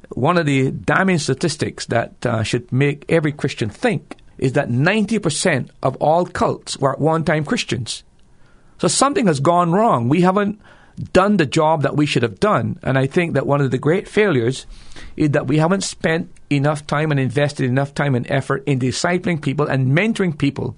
[0.09, 5.69] One of the damning statistics that uh, should make every Christian think is that 90%
[5.81, 8.03] of all cults were at one time Christians.
[8.79, 10.09] So something has gone wrong.
[10.09, 10.59] We haven't
[11.11, 12.79] done the job that we should have done.
[12.83, 14.65] And I think that one of the great failures
[15.15, 19.41] is that we haven't spent enough time and invested enough time and effort in discipling
[19.41, 20.75] people and mentoring people.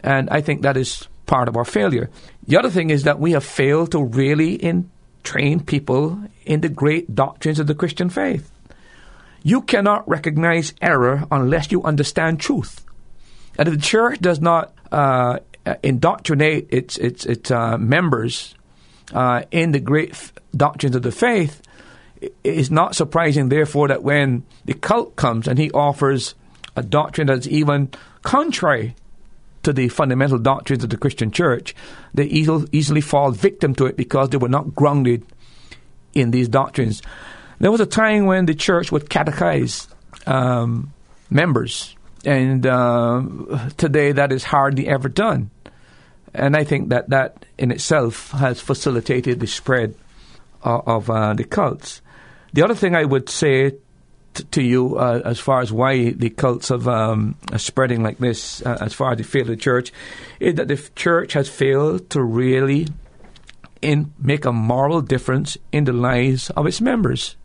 [0.00, 2.10] And I think that is part of our failure.
[2.46, 4.90] The other thing is that we have failed to really in,
[5.22, 8.50] train people in the great doctrines of the Christian faith.
[9.42, 12.84] You cannot recognize error unless you understand truth.
[13.58, 15.38] And if the church does not uh,
[15.82, 18.54] indoctrinate its its its uh, members
[19.12, 21.60] uh, in the great f- doctrines of the faith,
[22.20, 26.34] it is not surprising, therefore, that when the cult comes and he offers
[26.76, 27.90] a doctrine that's even
[28.22, 28.94] contrary
[29.62, 31.74] to the fundamental doctrines of the Christian church,
[32.14, 35.24] they easily, easily fall victim to it because they were not grounded
[36.14, 37.02] in these doctrines.
[37.62, 39.86] There was a time when the church would catechize
[40.26, 40.92] um,
[41.30, 41.94] members,
[42.24, 43.22] and uh,
[43.76, 45.52] today that is hardly ever done.
[46.34, 49.94] And I think that that in itself has facilitated the spread
[50.64, 52.02] of, of uh, the cults.
[52.52, 53.70] The other thing I would say
[54.34, 58.18] t- to you uh, as far as why the cults have, um, are spreading like
[58.18, 59.92] this, uh, as far as the failed of the church,
[60.40, 62.88] is that the church has failed to really
[63.80, 67.36] in make a moral difference in the lives of its members.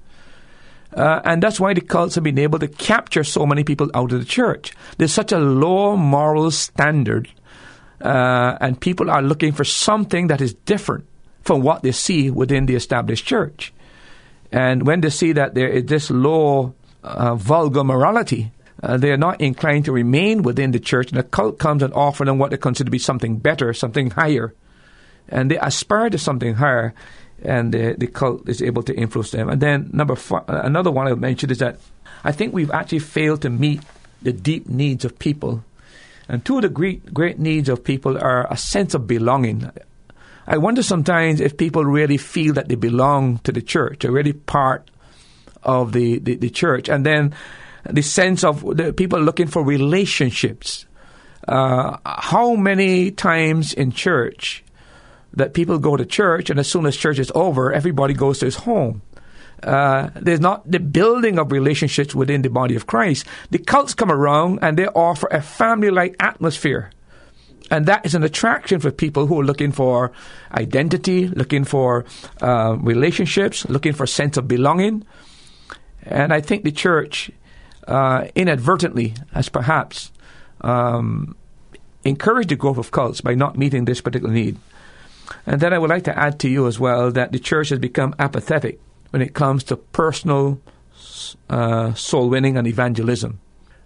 [0.94, 4.12] Uh, and that's why the cults have been able to capture so many people out
[4.12, 4.74] of the church.
[4.98, 7.30] There's such a low moral standard,
[8.02, 11.06] uh, and people are looking for something that is different
[11.44, 13.74] from what they see within the established church.
[14.52, 16.74] And when they see that there is this low,
[17.04, 21.24] uh, vulgar morality, uh, they are not inclined to remain within the church, and the
[21.24, 24.54] cult comes and offers them what they consider to be something better, something higher.
[25.30, 26.94] And they aspire to something higher,
[27.44, 29.50] and the, the cult is able to influence them.
[29.50, 31.80] And then number four, another one I mentioned is that
[32.24, 33.82] I think we've actually failed to meet
[34.22, 35.64] the deep needs of people.
[36.28, 39.72] And two of the great, great needs of people are a sense of belonging.
[40.46, 44.34] I wonder sometimes if people really feel that they belong to the church, are really
[44.34, 44.90] part
[45.64, 46.90] of the, the, the church.
[46.90, 47.34] And then
[47.90, 50.86] the sense of the people looking for relationships.
[51.48, 54.64] Uh, how many times in church
[55.34, 58.46] that people go to church and as soon as church is over, everybody goes to
[58.46, 59.02] his home?
[59.64, 63.26] Uh, there's not the building of relationships within the body of Christ.
[63.50, 66.92] The cults come around and they offer a family like atmosphere.
[67.70, 70.12] And that is an attraction for people who are looking for
[70.54, 72.06] identity, looking for
[72.42, 75.06] uh, relationships, looking for sense of belonging.
[76.04, 77.30] And I think the church
[77.88, 80.12] uh, inadvertently has perhaps
[80.62, 81.36] um,
[82.06, 84.58] encouraged the growth of cults by not meeting this particular need.
[85.46, 87.80] And then I would like to add to you as well that the church has
[87.80, 88.80] become apathetic
[89.12, 90.60] when it comes to personal
[91.50, 93.40] uh, soul winning and evangelism.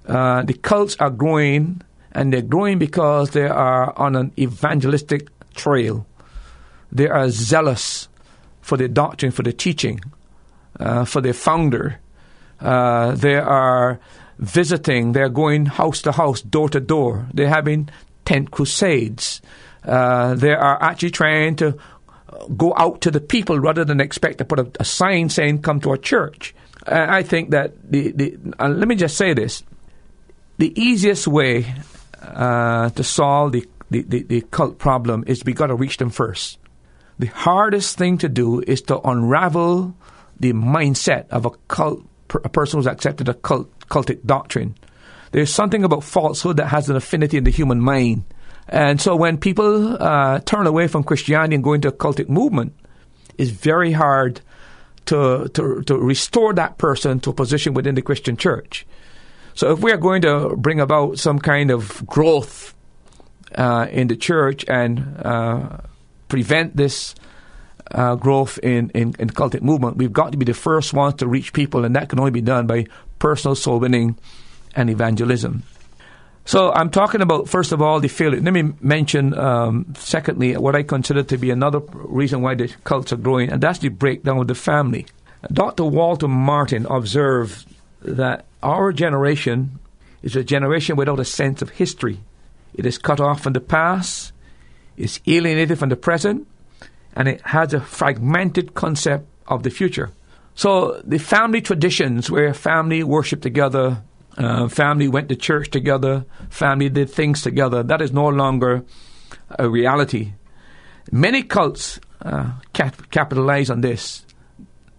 [0.07, 1.81] Uh, the cults are growing,
[2.11, 6.05] and they're growing because they are on an evangelistic trail.
[6.91, 8.09] They are zealous
[8.61, 10.01] for the doctrine, for the teaching,
[10.79, 11.99] uh, for their founder.
[12.59, 13.99] Uh, they are
[14.39, 17.27] visiting, they're going house to house, door to door.
[17.33, 17.89] They're having
[18.25, 19.41] tent crusades.
[19.84, 21.77] Uh, they are actually trying to
[22.55, 25.79] go out to the people rather than expect to put a, a sign saying, come
[25.82, 26.55] to a church.
[26.86, 29.63] Uh, I think that the, the uh, let me just say this
[30.57, 31.73] the easiest way
[32.21, 36.09] uh, to solve the, the, the, the cult problem is we got to reach them
[36.09, 36.59] first.
[37.19, 39.95] The hardest thing to do is to unravel
[40.39, 42.03] the mindset of a cult,
[42.43, 44.75] a person who's accepted a cult, cultic doctrine.
[45.32, 48.23] There's something about falsehood that has an affinity in the human mind
[48.68, 52.74] and so when people uh, turn away from Christianity and go into a cultic movement,
[53.38, 54.41] it's very hard
[55.05, 58.86] to, to, to restore that person to a position within the Christian church.
[59.53, 62.74] So if we are going to bring about some kind of growth
[63.55, 65.78] uh, in the church and uh,
[66.30, 67.16] prevent this
[67.91, 71.28] uh, growth in, in, in cultic movement, we've got to be the first ones to
[71.28, 72.86] reach people, and that can only be done by
[73.20, 74.18] personal soul winning
[74.76, 75.64] and evangelism.
[76.51, 78.41] So I'm talking about first of all the failure.
[78.41, 83.13] Let me mention um, secondly what I consider to be another reason why the cults
[83.13, 85.05] are growing, and that's the breakdown of the family.
[85.49, 85.85] Dr.
[85.85, 89.79] Walter Martin observed that our generation
[90.23, 92.19] is a generation without a sense of history.
[92.73, 94.33] It is cut off from the past,
[94.97, 96.49] is alienated from the present,
[97.15, 100.11] and it has a fragmented concept of the future.
[100.55, 104.03] So the family traditions where family worship together,
[104.38, 107.84] uh, family went to church together, family did things together.
[107.84, 108.84] That is no longer
[109.49, 110.34] a reality.
[111.11, 114.25] Many cults uh, cap- capitalize on this.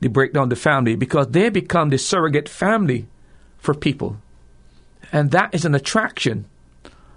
[0.00, 3.06] They break down the family because they become the surrogate family
[3.58, 4.18] for people.
[5.12, 6.46] And that is an attraction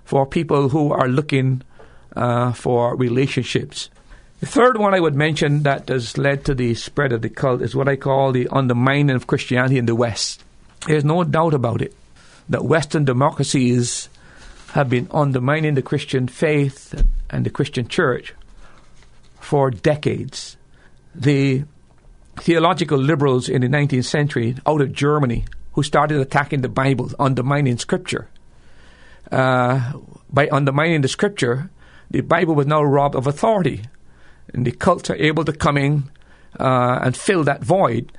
[0.03, 1.63] for people who are looking
[2.16, 3.89] uh, for relationships.
[4.39, 7.61] The third one I would mention that has led to the spread of the cult
[7.61, 10.43] is what I call the undermining of Christianity in the West.
[10.86, 11.95] There's no doubt about it
[12.50, 14.10] that Western democracies
[14.74, 18.34] have been undermining the Christian faith and the Christian church
[19.39, 20.58] for decades.
[21.14, 21.64] The
[22.38, 27.78] theological liberals in the 19th century out of Germany who started attacking the Bible, undermining
[27.78, 28.28] Scripture.
[29.32, 29.93] Uh,
[30.32, 31.70] by undermining the Scripture,
[32.10, 33.84] the Bible was now robbed of authority,
[34.54, 36.04] and the cults are able to come in
[36.60, 38.12] uh, and fill that void.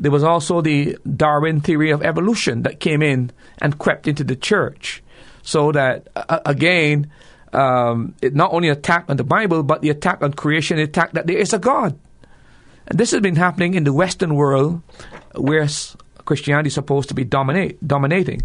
[0.00, 3.30] There was also the Darwin theory of evolution that came in
[3.60, 5.02] and crept into the church.
[5.42, 7.10] So that, uh, again,
[7.52, 11.12] um, it not only attacked on the Bible, but the attack on creation, the attack
[11.12, 11.98] that there is a God.
[12.86, 14.82] And this has been happening in the Western world
[15.34, 15.68] where
[16.24, 18.42] Christianity is supposed to be dominate, dominating.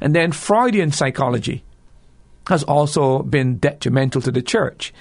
[0.00, 1.64] And then Freudian psychology
[2.48, 4.92] has also been detrimental to the church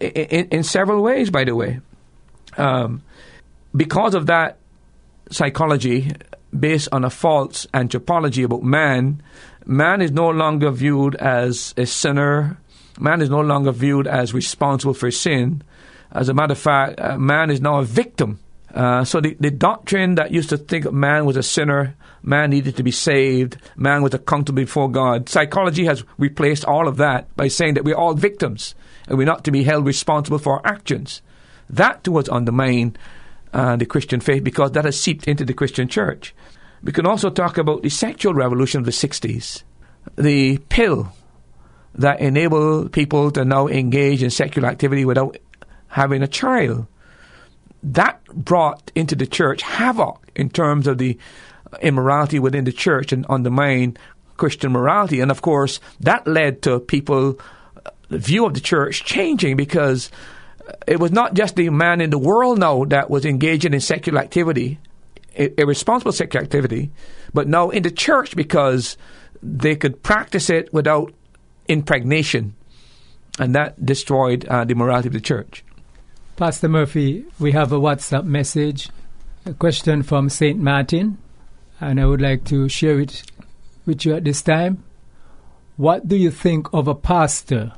[0.00, 1.80] in, in, in several ways, by the way.
[2.56, 3.02] Um,
[3.74, 4.58] because of that,
[5.30, 6.12] psychology
[6.58, 9.22] based on a false anthropology about man,
[9.66, 12.58] man is no longer viewed as a sinner.
[12.98, 15.62] Man is no longer viewed as responsible for sin.
[16.12, 18.38] As a matter of fact, uh, man is now a victim.
[18.72, 22.76] Uh, so the, the doctrine that used to think man was a sinner, man needed
[22.76, 27.48] to be saved, man was accountable before God, psychology has replaced all of that by
[27.48, 28.74] saying that we're all victims
[29.06, 31.22] and we're not to be held responsible for our actions.
[31.70, 32.98] That was undermined
[33.54, 36.34] uh, the Christian faith because that has seeped into the Christian church.
[36.82, 39.62] We can also talk about the sexual revolution of the 60s,
[40.16, 41.12] the pill
[41.94, 45.38] that enabled people to now engage in sexual activity without
[45.86, 46.86] having a child.
[47.82, 51.16] that brought into the church havoc in terms of the
[51.82, 53.98] immorality within the church and undermined
[54.36, 55.20] Christian morality.
[55.20, 57.38] And of course, that led to people,
[58.08, 60.10] the view of the church changing because
[60.86, 64.20] it was not just the man in the world now that was engaging in secular
[64.20, 64.78] activity,
[65.34, 66.90] irresponsible secular activity,
[67.32, 68.96] but now in the church because
[69.42, 71.12] they could practice it without
[71.68, 72.54] impregnation.
[73.38, 75.64] And that destroyed uh, the morality of the church.
[76.36, 78.88] Pastor Murphy, we have a WhatsApp message,
[79.44, 80.58] a question from St.
[80.58, 81.18] Martin,
[81.80, 83.22] and I would like to share it
[83.86, 84.84] with you at this time.
[85.76, 87.72] What do you think of a pastor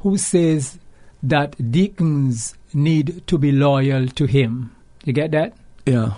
[0.00, 0.78] who says
[1.24, 4.74] that deacons need to be loyal to him?
[5.04, 5.54] You get that?
[5.86, 6.14] Yeah.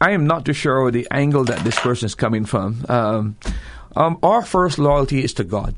[0.00, 2.84] I am not too sure the angle that this person is coming from.
[2.88, 3.36] Um,
[3.96, 5.74] um, our first loyalty is to God,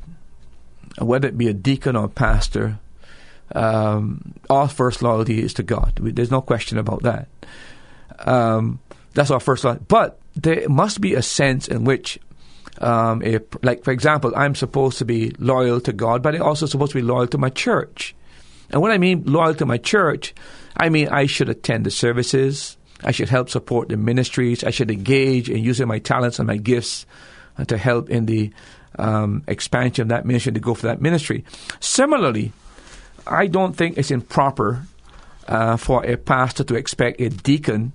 [0.99, 2.79] whether it be a deacon or a pastor.
[3.53, 5.99] Um, our first loyalty is to God.
[6.01, 7.27] There's no question about that.
[8.19, 8.79] Um,
[9.13, 9.85] that's our first loyalty.
[9.87, 12.19] But there must be a sense in which,
[12.79, 13.23] um,
[13.61, 16.97] like for example, I'm supposed to be loyal to God, but I'm also supposed to
[16.97, 18.15] be loyal to my church.
[18.69, 20.33] And when I mean loyal to my church,
[20.75, 22.77] I mean I should attend the services.
[23.03, 24.63] I should help support the ministries.
[24.63, 27.05] I should engage in using my talents and my gifts
[27.57, 28.51] uh, to help in the
[28.97, 31.45] um, expansion of that ministry to go for that ministry.
[31.79, 32.51] Similarly,
[33.25, 34.83] I don't think it's improper
[35.47, 37.93] uh, for a pastor to expect a deacon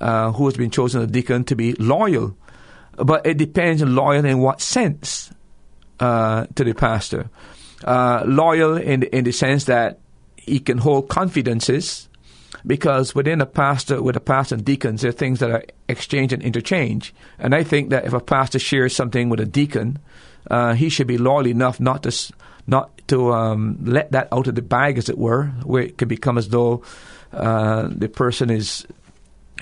[0.00, 2.36] uh, who has been chosen a deacon to be loyal.
[2.96, 5.30] But it depends on loyal in what sense
[6.00, 7.30] uh, to the pastor.
[7.84, 9.98] Uh, loyal in the, in the sense that
[10.36, 12.08] he can hold confidences
[12.66, 16.32] because within a pastor, with a pastor and deacons, there are things that are exchanged
[16.32, 17.14] and interchange.
[17.38, 19.98] And I think that if a pastor shares something with a deacon,
[20.50, 22.32] uh, he should be loyal enough not to
[22.66, 26.08] not to um, let that out of the bag, as it were, where it can
[26.08, 26.82] become as though
[27.32, 28.86] uh, the person is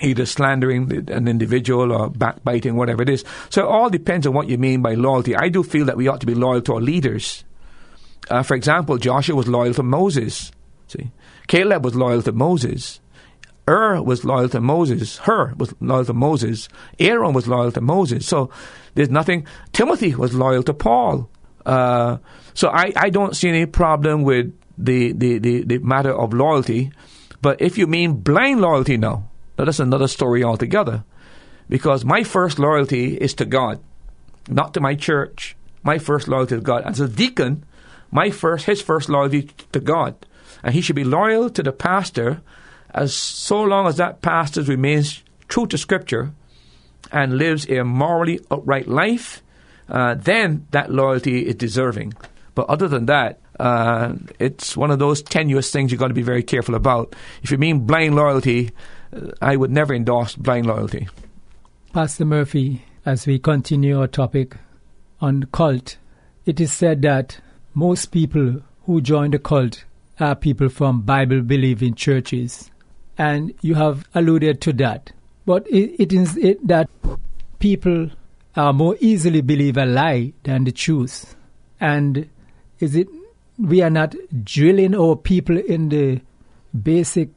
[0.01, 3.23] either slandering an individual or backbiting, whatever it is.
[3.49, 5.35] So it all depends on what you mean by loyalty.
[5.35, 7.43] I do feel that we ought to be loyal to our leaders.
[8.29, 10.51] Uh, for example, Joshua was loyal to Moses.
[10.87, 11.11] See,
[11.47, 12.99] Caleb was loyal to Moses.
[13.67, 15.17] Ur was loyal to Moses.
[15.17, 16.69] Hur was loyal to Moses.
[16.99, 18.25] Aaron was loyal to Moses.
[18.25, 18.49] So
[18.95, 19.45] there's nothing.
[19.73, 21.29] Timothy was loyal to Paul.
[21.65, 22.17] Uh,
[22.55, 26.91] so I, I don't see any problem with the, the, the, the matter of loyalty.
[27.41, 31.03] But if you mean blind loyalty now, that's another story altogether.
[31.69, 33.79] Because my first loyalty is to God,
[34.47, 35.55] not to my church.
[35.83, 36.83] My first loyalty to God.
[36.85, 37.63] As a deacon,
[38.11, 40.15] my first his first loyalty to God.
[40.63, 42.41] And he should be loyal to the pastor
[42.91, 46.31] as so long as that pastor remains true to Scripture
[47.11, 49.41] and lives a morally upright life,
[49.87, 52.13] uh, then that loyalty is deserving.
[52.55, 56.21] But other than that, uh, it's one of those tenuous things you've got to be
[56.21, 57.15] very careful about.
[57.41, 58.71] If you mean blind loyalty,
[59.13, 61.07] uh, I would never endorse blind loyalty.
[61.93, 64.55] Pastor Murphy, as we continue our topic
[65.19, 65.97] on cult,
[66.45, 67.39] it is said that
[67.79, 69.85] most people who join the cult
[70.19, 72.69] are people from Bible believing churches.
[73.17, 75.11] And you have alluded to that.
[75.45, 76.89] But it, it is it that
[77.59, 78.09] people
[78.55, 81.35] are more easily believe a lie than the truth.
[81.79, 82.29] And
[82.79, 83.07] is it
[83.57, 84.13] we are not
[84.43, 86.21] drilling our people in the
[86.83, 87.29] basic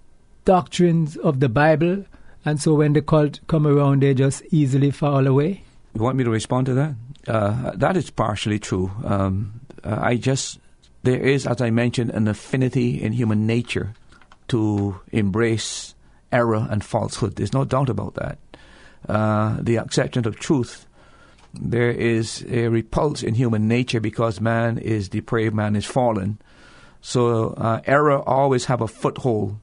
[0.45, 2.05] doctrines of the Bible,
[2.45, 5.63] and so when the cult come around, they just easily fall away?
[5.95, 6.95] You want me to respond to that?
[7.29, 8.91] Uh, that is partially true.
[9.05, 10.59] Um, uh, I just
[11.03, 13.95] there is, as I mentioned, an affinity in human nature
[14.49, 15.95] to embrace
[16.31, 17.37] error and falsehood.
[17.37, 18.39] There's no doubt about that.
[19.09, 20.87] Uh, the acceptance of truth.
[21.55, 26.39] There is a repulse in human nature because man is depraved, man is fallen.
[27.01, 29.59] So uh, error always have a foothold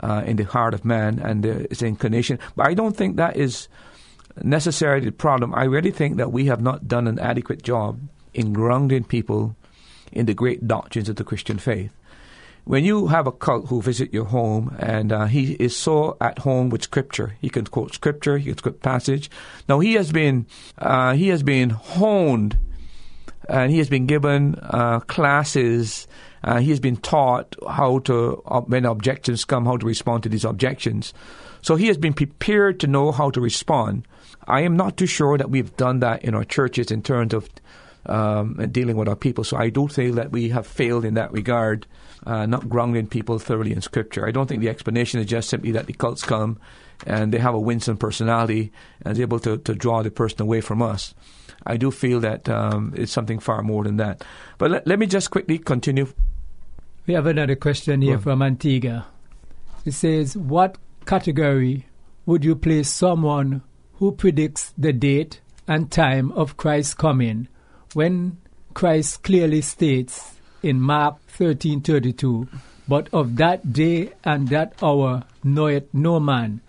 [0.00, 2.38] uh, in the heart of man and its inclination.
[2.56, 3.68] But I don't think that is
[4.42, 5.54] necessarily the problem.
[5.54, 8.00] I really think that we have not done an adequate job
[8.34, 9.56] in grounding people
[10.12, 11.90] in the great doctrines of the Christian faith.
[12.64, 16.38] When you have a cult who visit your home and uh, he is so at
[16.40, 19.28] home with Scripture, he can quote Scripture, he can quote passage.
[19.68, 20.46] Now he has been
[20.78, 22.56] uh, he has been honed,
[23.48, 26.06] and he has been given uh, classes.
[26.44, 30.44] Uh, he has been taught how to when objections come, how to respond to these
[30.44, 31.12] objections.
[31.62, 34.06] So he has been prepared to know how to respond.
[34.46, 37.48] I am not too sure that we've done that in our churches in terms of
[38.06, 39.44] um, dealing with our people.
[39.44, 41.86] So I do feel that we have failed in that regard,
[42.26, 44.26] uh, not grounding people thoroughly in Scripture.
[44.26, 46.58] I don't think the explanation is just simply that the cults come
[47.06, 48.72] and they have a winsome personality
[49.04, 51.14] and is able to, to draw the person away from us.
[51.66, 54.24] I do feel that um, it's something far more than that.
[54.58, 56.08] But let, let me just quickly continue.
[57.06, 59.06] We have another question here from Antigua.
[59.84, 61.86] It says, What category
[62.26, 63.62] would you place someone
[63.94, 67.48] who predicts the date and time of Christ's coming
[67.94, 68.38] when
[68.74, 72.48] Christ clearly states in Mark 13:32,
[72.88, 76.60] "But of that day and that hour knoweth no man,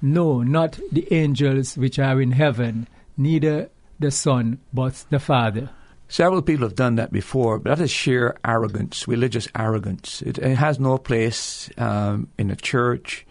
[0.00, 3.70] no, not the angels which are in heaven, neither
[4.00, 5.70] the Son, but the Father."
[6.08, 10.20] Several people have done that before, but that is sheer arrogance, religious arrogance.
[10.20, 13.26] It, it has no place um, in a church.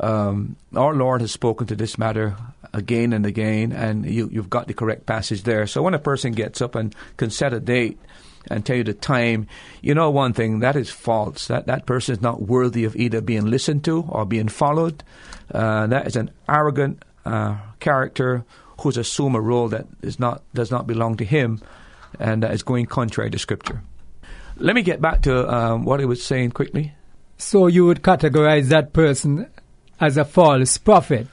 [0.00, 2.36] Um, our Lord has spoken to this matter
[2.72, 5.66] again and again, and you, have got the correct passage there.
[5.66, 7.98] So when a person gets up and can set a date
[8.50, 9.46] and tell you the time,
[9.80, 11.48] you know one thing that is false.
[11.48, 15.02] That that person is not worthy of either being listened to or being followed.
[15.52, 18.44] Uh, that is an arrogant uh, character
[18.80, 21.60] who's assumed a role that is not does not belong to him
[22.18, 23.82] and that is going contrary to Scripture.
[24.58, 26.94] Let me get back to um, what I was saying quickly.
[27.38, 29.50] So you would categorize that person
[30.00, 31.26] as a false prophet?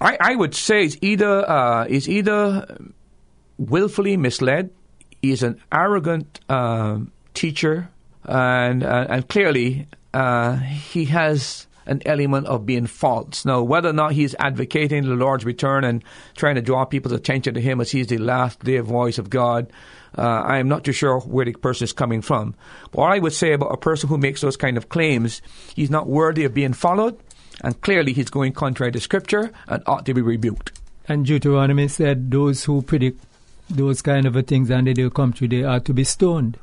[0.00, 2.78] I, I would say it's either uh, is either
[3.58, 4.70] willfully misled,
[5.20, 6.98] he's an arrogant uh,
[7.34, 7.88] teacher,
[8.24, 13.44] and uh, and clearly uh, he has an element of being false.
[13.44, 16.04] Now, whether or not he's advocating the Lord's return and
[16.36, 19.72] trying to draw people's attention to him as he's the last day voice of God,
[20.16, 22.54] uh, I am not too sure where the person is coming from.
[22.90, 25.40] But what I would say about a person who makes those kind of claims,
[25.74, 27.18] he's not worthy of being followed,
[27.62, 30.72] and clearly he's going contrary to Scripture and ought to be rebuked.
[31.08, 33.24] And Deuteronomy said those who predict
[33.70, 36.58] those kind of things and they do come true, they are to be stoned.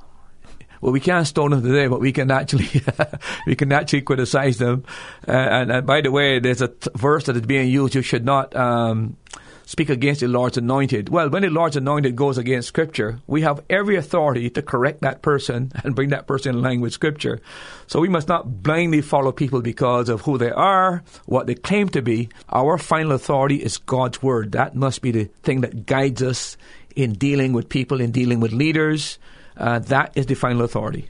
[0.82, 2.70] Well, we can't stone them today, but we can actually
[3.48, 4.84] we can actually criticize them.
[5.28, 8.02] Uh, and, and, by the way, there's a t- verse that is being used: you
[8.02, 9.18] should not um,
[9.66, 11.10] speak against the Lord's anointed.
[11.10, 15.22] Well, when the Lord's anointed goes against Scripture, we have every authority to correct that
[15.22, 17.42] person and bring that person in line with Scripture.
[17.88, 21.90] So we must not blindly follow people because of who they are, what they claim
[21.90, 22.30] to be.
[22.50, 24.54] Our final authority is God's Word.
[24.54, 26.58] That must be the thing that guides us
[26.96, 29.20] in dealing with people, in dealing with leaders.
[29.58, 31.10] Uh, that is the final authority.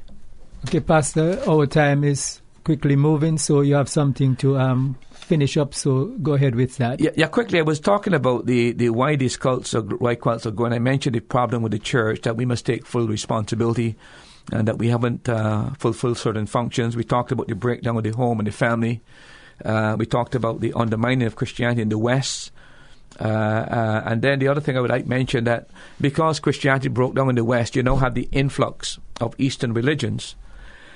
[0.68, 5.74] Okay, Pastor, our time is quickly moving, so you have something to um, finish up,
[5.74, 7.00] so go ahead with that.
[7.00, 10.46] Yeah, yeah, quickly, I was talking about the, the why these cults are, why cults
[10.46, 10.74] are going.
[10.74, 13.96] I mentioned the problem with the church, that we must take full responsibility
[14.52, 16.96] and that we haven't uh, fulfilled certain functions.
[16.96, 19.02] We talked about the breakdown of the home and the family.
[19.64, 22.52] Uh, we talked about the undermining of Christianity in the West.
[23.20, 25.70] Uh, uh, and then the other thing I would like to mention that
[26.02, 30.36] because Christianity broke down in the West, you now have the influx of Eastern religions.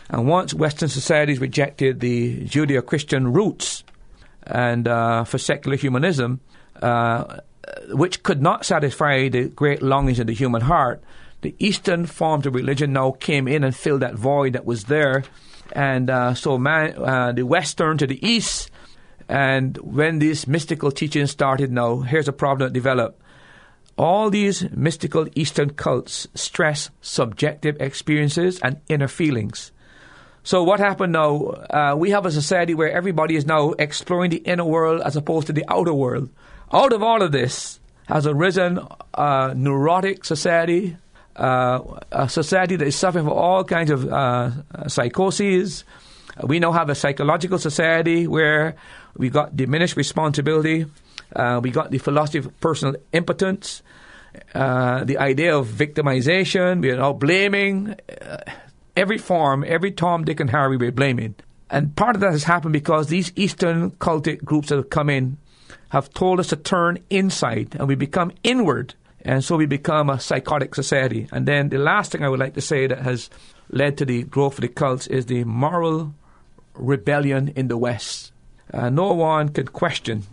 [0.10, 3.84] And once Western societies rejected the Judeo Christian roots
[4.43, 6.39] and uh, for secular humanism,
[6.82, 7.39] uh,
[7.89, 11.03] which could not satisfy the great longings of the human heart,
[11.41, 15.24] the Eastern forms of religion now came in and filled that void that was there.
[15.74, 18.72] And uh, so man, uh, the West turned to the East.
[19.28, 23.22] And when these mystical teachings started now, here's a problem that developed.
[23.95, 29.72] All these mystical Eastern cults stress subjective experiences and inner feelings.
[30.43, 31.35] So what happened now?
[31.69, 35.47] Uh, we have a society where everybody is now exploring the inner world as opposed
[35.47, 36.29] to the outer world.
[36.71, 38.79] Out of all of this has arisen
[39.13, 40.97] a neurotic society,
[41.35, 41.79] uh,
[42.11, 44.51] a society that is suffering from all kinds of uh,
[44.87, 45.83] psychoses.
[46.43, 48.75] We now have a psychological society where
[49.17, 50.85] we got diminished responsibility.
[51.35, 53.83] Uh, we got the philosophy of personal impotence.
[54.53, 56.81] Uh, the idea of victimization.
[56.81, 57.95] We are now blaming.
[59.00, 61.36] Every form, every Tom, Dick, and Harry we're blaming.
[61.70, 65.38] And part of that has happened because these Eastern cultic groups that have come in
[65.91, 68.95] have told us to turn inside and we become inward.
[69.22, 71.30] And so we become a psychotic society.
[71.32, 73.30] And then the last thing I would like to say that has
[73.70, 76.14] led to the growth of the cults is the moral
[76.74, 78.34] rebellion in the West.
[78.74, 80.24] Uh, no one can question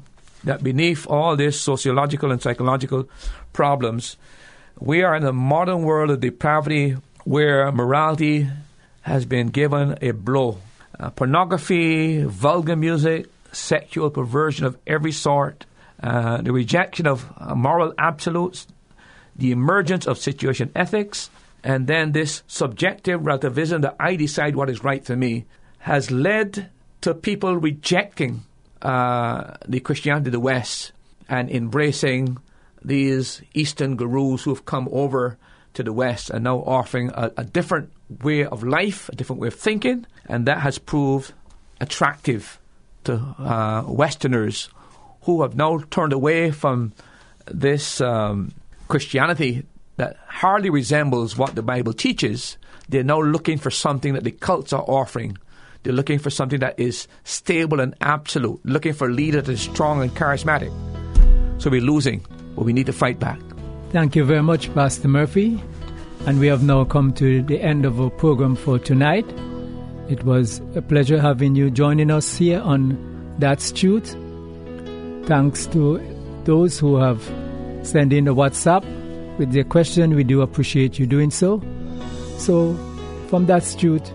[0.43, 3.09] that beneath all this sociological and psychological
[3.53, 4.17] problems,
[4.81, 6.97] we are in a modern world of depravity,
[7.27, 8.49] where morality
[9.03, 10.59] has been given a blow.
[10.99, 15.67] Uh, pornography, vulgar music, sexual perversion of every sort,
[16.01, 18.69] uh, the rejection of uh, moral absolutes,
[19.35, 21.29] the emergence of situation ethics,
[21.65, 25.47] and then this subjective relativism that I decide what is right for me
[25.79, 26.71] has led
[27.01, 28.45] to people rejecting
[28.83, 30.93] uh, the Christianity of the West
[31.29, 32.39] and embracing
[32.85, 35.39] these Eastern gurus who have come over
[35.77, 39.49] to the West and now offering a, a different way of life, a different way
[39.49, 41.33] of thinking, and that has proved
[41.81, 42.59] attractive
[43.05, 44.69] to uh, Westerners
[45.23, 46.93] who have now turned away from
[47.47, 48.53] this um,
[48.89, 49.65] Christianity
[49.97, 52.57] that hardly resembles what the Bible teaches.
[52.89, 55.39] They're now looking for something that the cults are offering.
[55.83, 59.61] They're looking for something that is stable and absolute, looking for a leader that is
[59.61, 60.73] strong and charismatic.
[61.61, 62.25] So we're losing,
[62.55, 63.41] but we need to fight back.
[63.91, 65.63] Thank you very much, Pastor Murphy.
[66.27, 69.27] And we have now come to the end of our program for tonight.
[70.09, 74.17] It was a pleasure having you joining us here on That's Truth.
[75.27, 76.01] Thanks to
[76.45, 77.23] those who have
[77.83, 78.85] sent in a WhatsApp
[79.39, 80.15] with their question.
[80.15, 81.63] We do appreciate you doing so.
[82.39, 82.75] So,
[83.29, 84.13] from That's Truth,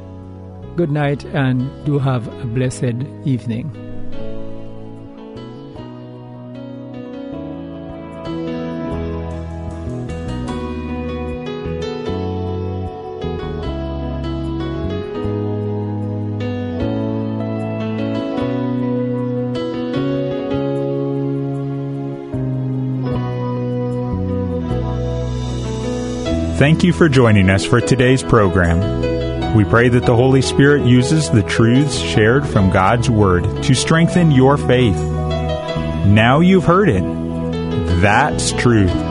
[0.75, 3.90] good night and do have a blessed evening.
[26.81, 29.53] Thank you for joining us for today's program.
[29.55, 34.31] We pray that the Holy Spirit uses the truths shared from God's Word to strengthen
[34.31, 34.95] your faith.
[34.95, 37.03] Now you've heard it.
[38.01, 39.10] That's truth.